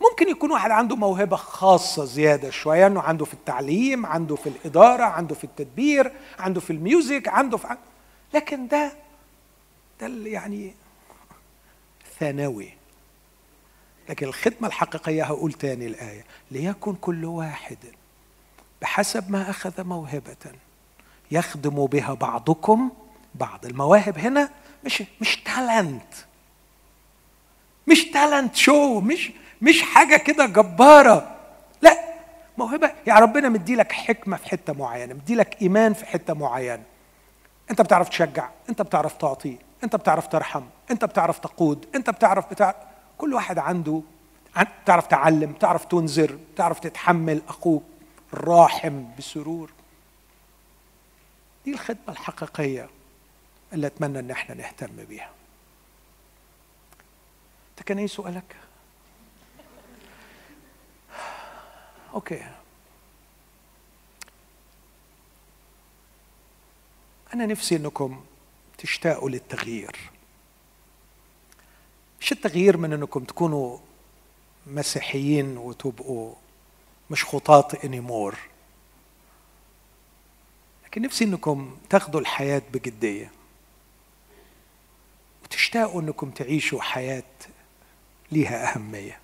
[0.00, 5.04] ممكن يكون واحد عنده موهبة خاصة زيادة شوية إنه عنده في التعليم عنده في الإدارة
[5.04, 7.76] عنده في التدبير عنده في الميوزك عنده في
[8.34, 8.92] لكن ده
[10.00, 10.74] ده يعني
[12.20, 12.68] ثانوي.
[14.08, 16.24] لكن الخدمة الحقيقية هقول تاني الآية.
[16.50, 17.78] ليكن كل واحد
[18.82, 20.36] بحسب ما أخذ موهبة
[21.30, 22.90] يخدم بها بعضكم
[23.34, 23.66] بعض.
[23.66, 24.50] المواهب هنا
[24.84, 26.14] مش مش تالنت
[27.86, 29.30] مش تالنت شو مش
[29.62, 31.36] مش حاجة كده جبارة.
[31.82, 31.98] لا
[32.58, 36.82] موهبه يا ربنا مدي لك حكمة في حتة معينة مدي لك إيمان في حتة معينة.
[37.70, 42.74] أنت بتعرف تشجع أنت بتعرف تعطي أنت بتعرف ترحم أنت بتعرف تقود أنت بتعرف بتاع
[43.18, 44.02] كل واحد عنده
[44.86, 47.82] تعرف تعلم تعرف تنذر تعرف تتحمل أخوك
[48.32, 49.70] الراحم بسرور.
[51.64, 52.88] دي الخدمة الحقيقية
[53.72, 55.30] اللي أتمنى إن إحنا نهتم بيها.
[57.70, 58.56] أنت كان إيه سؤالك؟
[62.14, 62.46] أوكي.
[67.34, 68.24] أنا نفسي أنكم
[68.78, 69.96] تشتاقوا للتغيير.
[72.20, 73.78] مش التغيير من أنكم تكونوا
[74.66, 76.34] مسيحيين وتبقوا
[77.10, 78.38] مش خطاة انيمور
[80.84, 83.30] لكن نفسي أنكم تاخدوا الحياة بجدية.
[85.44, 87.22] وتشتاقوا أنكم تعيشوا حياة
[88.32, 89.20] ليها أهمية.